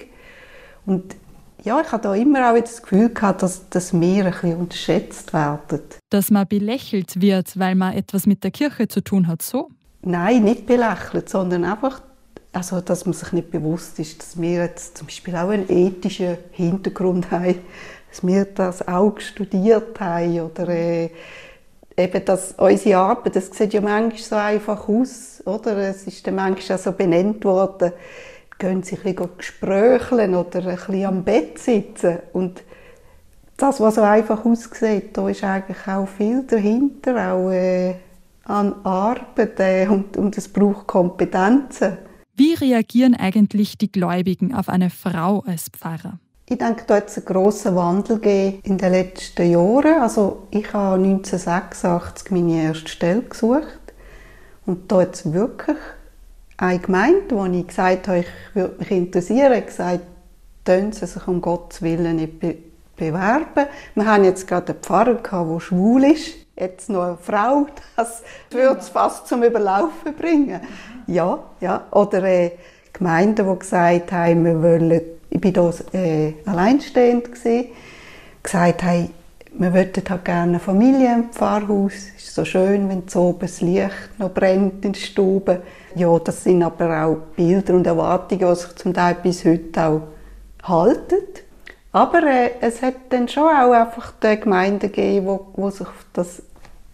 Und 0.87 1.17
ja, 1.65 1.81
ich 1.81 1.91
habe 1.91 2.03
da 2.03 2.15
immer 2.15 2.53
auch 2.53 2.61
das 2.61 2.83
Gefühl 2.83 3.11
gehabt, 3.11 3.43
dass, 3.43 3.69
dass 3.69 3.93
wir 3.93 4.27
ein 4.27 4.33
bisschen 4.33 4.57
unterschätzt 4.57 5.33
werden. 5.33 5.81
Dass 6.11 6.31
man 6.31 6.47
belächelt 6.47 7.21
wird, 7.21 7.59
weil 7.59 7.75
man 7.75 7.95
etwas 7.95 8.27
mit 8.27 8.45
der 8.45 8.51
Kirche 8.51 8.89
zu 8.89 9.03
tun 9.03 9.27
hat, 9.27 9.43
so? 9.43 9.69
Nein, 10.03 10.45
nicht 10.45 10.67
belächelt, 10.67 11.29
sondern 11.29 11.65
einfach, 11.65 12.01
also, 12.53 12.81
dass 12.81 13.05
man 13.05 13.13
sich 13.13 13.33
nicht 13.33 13.51
bewusst 13.51 13.99
ist, 13.99 14.23
dass 14.23 14.41
wir 14.41 14.65
jetzt 14.65 14.99
zum 14.99 15.09
Beispiel 15.09 15.35
auch 15.35 15.49
einen 15.49 15.69
ethischen 15.69 16.39
Hintergrund 16.53 17.31
haben 17.31 17.57
dass 18.09 18.27
wir 18.27 18.45
das 18.47 18.87
auch 18.87 19.19
studiert 19.21 19.99
haben 20.01 20.41
oder 20.41 20.69
äh, 20.69 21.11
eben 21.99 22.25
dass 22.25 22.53
unsere 22.53 22.99
Arbeit, 22.99 23.37
das 23.37 23.51
sieht 23.51 23.75
ja 23.75 23.81
manchmal 23.81 24.19
so 24.19 24.37
einfach 24.37 24.89
aus, 24.89 25.43
oder? 25.45 25.77
Es 25.77 26.07
ist 26.07 26.27
dann 26.27 26.37
manchmal 26.37 26.79
auch 26.79 26.83
so 26.83 26.93
benannt 26.93 27.45
worden, 27.45 27.93
gehen 28.59 28.83
sie 28.83 28.97
ein 28.97 29.15
bisschen 29.15 29.31
gesprächeln 29.37 30.35
oder 30.35 30.61
ein 30.61 30.77
bisschen 30.77 31.05
am 31.05 31.25
Bett 31.25 31.59
sitzen 31.59 32.19
und 32.33 32.63
das, 33.57 33.81
was 33.81 33.97
so 33.97 34.03
einfach 34.03 34.45
aussieht, 34.45 35.17
da 35.17 35.29
ist 35.29 35.43
eigentlich 35.43 35.87
auch 35.89 36.07
viel 36.07 36.45
dahinter, 36.45 37.33
auch 37.33 37.51
äh, 37.51 37.97
an 38.45 38.75
Arbeit 38.85 39.59
äh, 39.59 39.87
und, 39.89 40.17
und 40.17 40.39
es 40.39 40.49
braucht 40.49 40.87
Kompetenzen. 40.87 41.99
Wie 42.37 42.55
reagieren 42.55 43.17
eigentlich 43.17 43.77
die 43.77 43.91
Gläubigen 43.91 44.55
auf 44.55 44.69
eine 44.69 44.91
Frau 44.91 45.41
als 45.41 45.69
Pfarrer? 45.71 46.21
Ich 46.51 46.57
denke, 46.57 46.85
da 46.87 46.97
hat 46.97 47.09
es 47.09 47.19
einen 47.19 47.27
grossen 47.27 47.77
Wandel 47.77 48.17
gegeben 48.17 48.61
in 48.63 48.79
den 48.79 48.93
letzten 48.93 49.51
Jahren. 49.51 50.01
Also 50.01 50.47
ich 50.51 50.73
habe 50.73 50.95
1986 50.95 52.31
meine 52.31 52.63
erste 52.63 52.89
Stelle 52.89 53.21
gesucht 53.21 53.79
und 54.65 54.91
da 54.91 55.03
hat 55.03 55.15
es 55.15 55.31
wirklich 55.31 55.77
eine 56.57 56.79
Gemeinde, 56.79 57.35
wo 57.35 57.45
ich 57.45 57.67
gesagt 57.67 58.09
habe, 58.09 58.21
ich 58.21 58.27
würde 58.55 58.77
mich 58.79 58.91
interessieren, 58.91 59.65
gesagt, 59.65 60.01
tun 60.65 60.91
Sie 60.93 61.05
sich 61.05 61.29
um 61.29 61.43
Gottes 61.43 61.83
Willen 61.83 62.17
nicht 62.17 62.41
be 62.41 62.57
bewerben. 62.97 63.67
Wir 63.95 64.07
haben 64.07 64.25
jetzt 64.25 64.49
gerade 64.49 64.73
einen 64.73 64.83
Pfarrer 64.83 65.15
gehabt, 65.17 65.51
der 65.51 65.61
schwul 65.61 66.03
ist. 66.05 66.35
Jetzt 66.57 66.89
noch 66.89 67.03
eine 67.05 67.19
Frau, 67.19 67.67
das 67.95 68.23
würde 68.51 68.81
es 68.81 68.89
fast 68.89 69.29
zum 69.29 69.45
Überlaufen 69.45 70.17
bringen. 70.19 70.61
Ja, 71.07 71.39
ja. 71.61 71.87
Oder 71.93 72.25
äh, 72.25 72.53
Gemeinden, 72.93 73.49
die 73.49 73.59
gesagt 73.59 74.11
haben, 74.11 74.45
wir 74.45 74.61
wollen 74.61 75.18
ich 75.31 75.43
war 75.43 75.73
hier 75.93 76.01
äh, 76.01 76.35
alleinstehend, 76.45 77.33
gewesen, 77.33 77.67
gesagt 78.43 78.83
haben, 78.83 79.11
wir 79.53 79.75
würden 79.75 80.03
halt 80.09 80.25
gerne 80.25 80.43
eine 80.43 80.61
Familie 80.61 81.15
im 81.15 81.31
Pfarrhaus. 81.31 81.93
Es 82.17 82.29
ist 82.29 82.35
so 82.35 82.45
schön, 82.45 82.89
wenn 82.89 83.09
so 83.09 83.23
oben 83.23 83.41
das 83.41 83.61
Licht 83.61 84.19
noch 84.19 84.33
brennt 84.33 84.85
in 84.85 84.93
der 84.93 85.01
Stube. 85.01 85.63
Ja, 85.95 86.17
das 86.19 86.45
sind 86.45 86.63
aber 86.63 87.05
auch 87.05 87.17
Bilder 87.35 87.75
und 87.75 87.87
Erwartungen, 87.87 88.49
die 88.49 88.61
sich 88.61 88.77
zum 88.77 88.95
Teil 88.95 89.17
bis 89.23 89.45
heute 89.45 89.85
auch 89.85 90.03
halten. 90.63 91.25
Aber 91.93 92.23
äh, 92.23 92.51
es 92.61 92.83
hat 92.83 92.95
dann 93.11 93.29
schon 93.29 93.45
auch 93.45 93.73
einfach 93.73 94.13
die 94.23 94.39
Gemeinden 94.39 94.93
gegeben, 94.93 95.27
wo, 95.27 95.47
wo 95.55 95.71
sich 95.71 95.89
das 96.13 96.43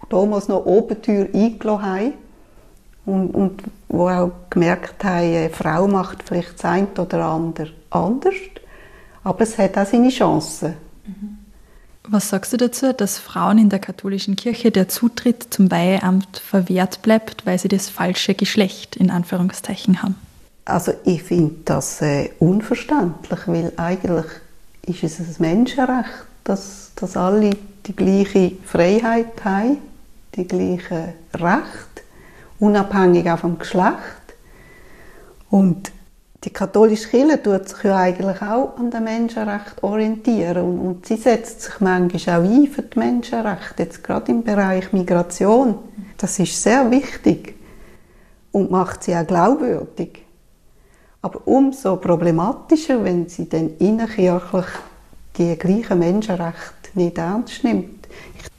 damals 0.08 0.48
noch 0.48 0.64
Obentür 0.64 1.28
eingelassen 1.34 1.82
haben 1.82 2.12
und, 3.04 3.30
und 3.34 3.62
wo 3.88 4.08
auch 4.08 4.30
gemerkt 4.50 5.02
haben, 5.04 5.34
eine 5.34 5.50
Frau 5.50 5.86
macht 5.88 6.22
vielleicht 6.22 6.54
das 6.54 6.64
eine 6.64 6.88
oder 6.96 7.24
andere 7.24 7.70
anders, 7.94 8.34
aber 9.22 9.40
es 9.42 9.56
hat 9.58 9.78
auch 9.78 9.86
seine 9.86 10.10
Chancen. 10.10 10.74
Was 12.06 12.28
sagst 12.28 12.52
du 12.52 12.58
dazu, 12.58 12.92
dass 12.92 13.18
Frauen 13.18 13.56
in 13.56 13.70
der 13.70 13.78
katholischen 13.78 14.36
Kirche 14.36 14.70
der 14.70 14.88
Zutritt 14.88 15.46
zum 15.50 15.70
Weiheamt 15.70 16.36
verwehrt 16.36 17.00
bleibt, 17.00 17.46
weil 17.46 17.58
sie 17.58 17.68
das 17.68 17.88
falsche 17.88 18.34
Geschlecht 18.34 18.96
in 18.96 19.10
Anführungszeichen 19.10 20.02
haben? 20.02 20.16
Also 20.66 20.92
ich 21.04 21.22
finde 21.22 21.54
das 21.64 22.02
äh, 22.02 22.30
unverständlich, 22.38 23.40
weil 23.46 23.72
eigentlich 23.76 24.26
ist 24.86 25.04
es 25.04 25.18
ein 25.20 25.34
Menschenrecht, 25.38 26.26
dass, 26.44 26.92
dass 26.96 27.16
alle 27.16 27.56
die 27.86 27.96
gleiche 27.96 28.52
Freiheit 28.64 29.44
haben, 29.44 29.78
die 30.34 30.46
gleichen 30.46 31.14
Rechte, 31.32 32.02
unabhängig 32.58 33.30
auch 33.30 33.38
vom 33.38 33.58
Geschlecht. 33.58 33.94
Und 35.48 35.90
die 36.44 36.50
katholische 36.50 37.08
Kirche 37.08 37.42
tut 37.42 37.68
sich 37.68 37.84
ja 37.84 37.96
eigentlich 37.96 38.42
auch 38.42 38.76
an 38.76 38.90
den 38.90 39.04
Menschenrechten 39.04 39.82
orientieren 39.82 40.64
und, 40.64 40.78
und 40.78 41.06
sie 41.06 41.16
setzt 41.16 41.62
sich 41.62 41.80
manchmal 41.80 42.40
auch 42.40 42.44
ein 42.44 42.66
für 42.66 42.82
die 42.82 42.98
Menschenrechte, 42.98 43.82
jetzt 43.82 44.04
gerade 44.04 44.30
im 44.30 44.42
Bereich 44.42 44.92
Migration. 44.92 45.76
Das 46.18 46.38
ist 46.38 46.62
sehr 46.62 46.90
wichtig 46.90 47.54
und 48.52 48.70
macht 48.70 49.04
sie 49.04 49.16
auch 49.16 49.26
glaubwürdig. 49.26 50.22
Aber 51.22 51.40
umso 51.46 51.96
problematischer, 51.96 53.02
wenn 53.02 53.28
sie 53.28 53.48
dann 53.48 53.70
innerkirchlich 53.78 54.66
die 55.38 55.56
gleichen 55.56 55.98
Menschenrechte 55.98 56.90
nicht 56.94 57.16
ernst 57.16 57.64
nimmt. 57.64 58.06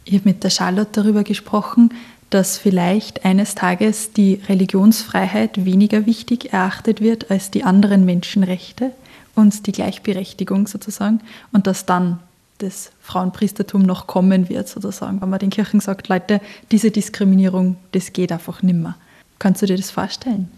Ich 0.04 0.16
habe 0.16 0.30
mit 0.30 0.44
der 0.44 0.50
Charlotte 0.50 1.02
darüber 1.02 1.24
gesprochen, 1.24 1.94
dass 2.30 2.58
vielleicht 2.58 3.26
eines 3.26 3.56
Tages 3.56 4.12
die 4.12 4.42
Religionsfreiheit 4.50 5.64
weniger 5.66 6.06
wichtig 6.06 6.54
erachtet 6.54 7.02
wird 7.02 7.32
als 7.32 7.52
die 7.52 7.64
anderen 7.64 8.06
Menschenrechte 8.06 8.92
und 9.36 9.68
die 9.68 9.72
Gleichberechtigung 9.72 10.68
sozusagen 10.68 11.22
und 11.52 11.68
dass 11.68 11.86
dann 11.86 12.20
das 12.60 12.92
Frauenpriestertum 13.02 13.82
noch 13.82 14.08
kommen 14.08 14.50
wird 14.50 14.68
sozusagen, 14.68 15.22
wenn 15.22 15.30
man 15.30 15.40
den 15.40 15.50
Kirchen 15.50 15.82
sagt, 15.82 16.08
Leute, 16.08 16.40
diese 16.72 16.90
Diskriminierung, 16.90 17.76
das 17.92 18.14
geht 18.14 18.32
einfach 18.32 18.64
nimmer. 18.64 18.96
Kannst 19.40 19.62
du 19.62 19.66
dir 19.66 19.76
das 19.76 19.92
vorstellen? 19.92 20.50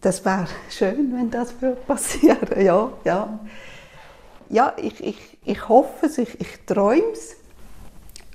Das 0.00 0.24
wäre 0.24 0.46
schön, 0.70 1.12
wenn 1.12 1.30
das 1.30 1.52
passieren 1.86 2.62
ja, 2.62 2.90
ja. 3.04 3.40
Ja, 4.48 4.74
ich, 4.82 5.02
ich, 5.02 5.16
ich 5.44 5.68
hoffe 5.68 6.06
es, 6.06 6.18
ich, 6.18 6.40
ich 6.40 6.48
träume 6.66 7.12
es. 7.12 7.36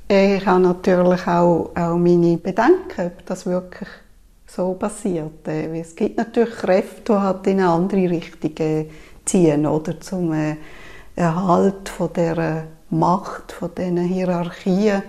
Ich 0.08 0.46
habe 0.46 0.60
natürlich 0.60 1.26
auch, 1.26 1.72
auch 1.76 1.98
meine 1.98 2.38
Bedenken, 2.38 3.08
ob 3.08 3.26
das 3.26 3.48
wirklich 3.48 3.90
so 4.46 4.74
passiert. 4.74 5.48
Äh, 5.48 5.80
es 5.80 5.96
gibt 5.96 6.18
natürlich 6.18 6.56
Kräfte, 6.56 7.14
die 7.14 7.20
halt 7.20 7.48
in 7.48 7.60
eine 7.60 7.70
andere 7.70 8.12
Richtung 8.12 8.52
ziehen, 9.26 9.66
oder 9.66 10.00
zum 10.00 10.32
äh, 10.34 10.58
Erhalt 11.16 11.90
von 11.90 12.14
der 12.14 12.68
Macht, 12.92 13.52
von 13.52 13.72
diesen 13.76 13.98
Hierarchien. 13.98 15.02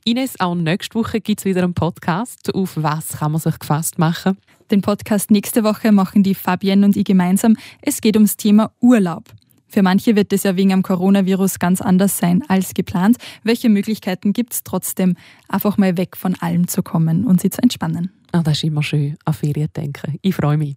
Ines, 0.05 0.39
auch 0.41 0.55
nächste 0.55 0.99
Woche 0.99 1.21
gibt 1.21 1.41
es 1.41 1.45
wieder 1.45 1.63
einen 1.63 1.75
Podcast. 1.75 2.55
Auf 2.55 2.73
was 2.77 3.19
kann 3.19 3.33
man 3.33 3.41
sich 3.41 3.59
gefasst 3.59 3.99
machen? 3.99 4.39
Den 4.71 4.81
Podcast 4.81 5.31
nächste 5.31 5.65
Woche 5.65 5.93
machen 5.93 6.23
die 6.23 6.35
Fabienne 6.35 6.87
und 6.87 6.97
ich 6.97 7.05
gemeinsam. 7.05 7.57
Es 7.81 8.01
geht 8.01 8.17
ums 8.17 8.37
Thema 8.37 8.73
Urlaub. 8.81 9.25
Für 9.69 9.83
manche 9.83 10.17
wird 10.17 10.33
es 10.33 10.43
ja 10.43 10.57
wegen 10.57 10.71
dem 10.71 10.83
Coronavirus 10.83 11.59
ganz 11.59 11.81
anders 11.81 12.19
sein 12.19 12.43
als 12.49 12.75
geplant. 12.75 13.17
Welche 13.43 13.71
Möglichkeiten 13.71 14.33
gibt 14.33 14.53
es 14.53 14.65
trotzdem, 14.65 15.17
einfach 15.49 15.79
mal 15.79 15.97
weg 15.97 16.17
von 16.17 16.35
allem 16.41 16.69
zu 16.69 16.83
kommen 16.83 17.27
und 17.27 17.41
sie 17.41 17.49
zu 17.49 17.63
entspannen? 17.63 18.13
Ah, 18.33 18.43
das 18.43 18.59
ist 18.59 18.65
immer 18.65 18.83
schön, 18.83 19.17
an 19.25 19.35
Ferien 19.35 19.69
denken. 19.75 20.19
Ich 20.21 20.35
freue 20.35 20.59
mich. 20.59 20.77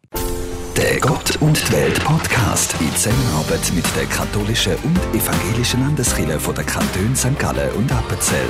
Der 0.85 0.99
Gott 0.99 1.35
und 1.41 1.59
die 1.67 1.73
Welt 1.73 1.99
Podcast 2.03 2.75
in 2.79 2.95
Zusammenarbeit 2.95 3.73
mit 3.73 3.83
der 3.95 4.05
katholischen 4.05 4.75
und 4.83 4.99
evangelischen 5.15 5.79
Landeskirche 5.79 6.39
von 6.39 6.53
der 6.53 6.63
Kanton 6.63 7.15
St. 7.15 7.39
Gallen 7.39 7.71
und 7.71 7.91
Appenzell. 7.91 8.45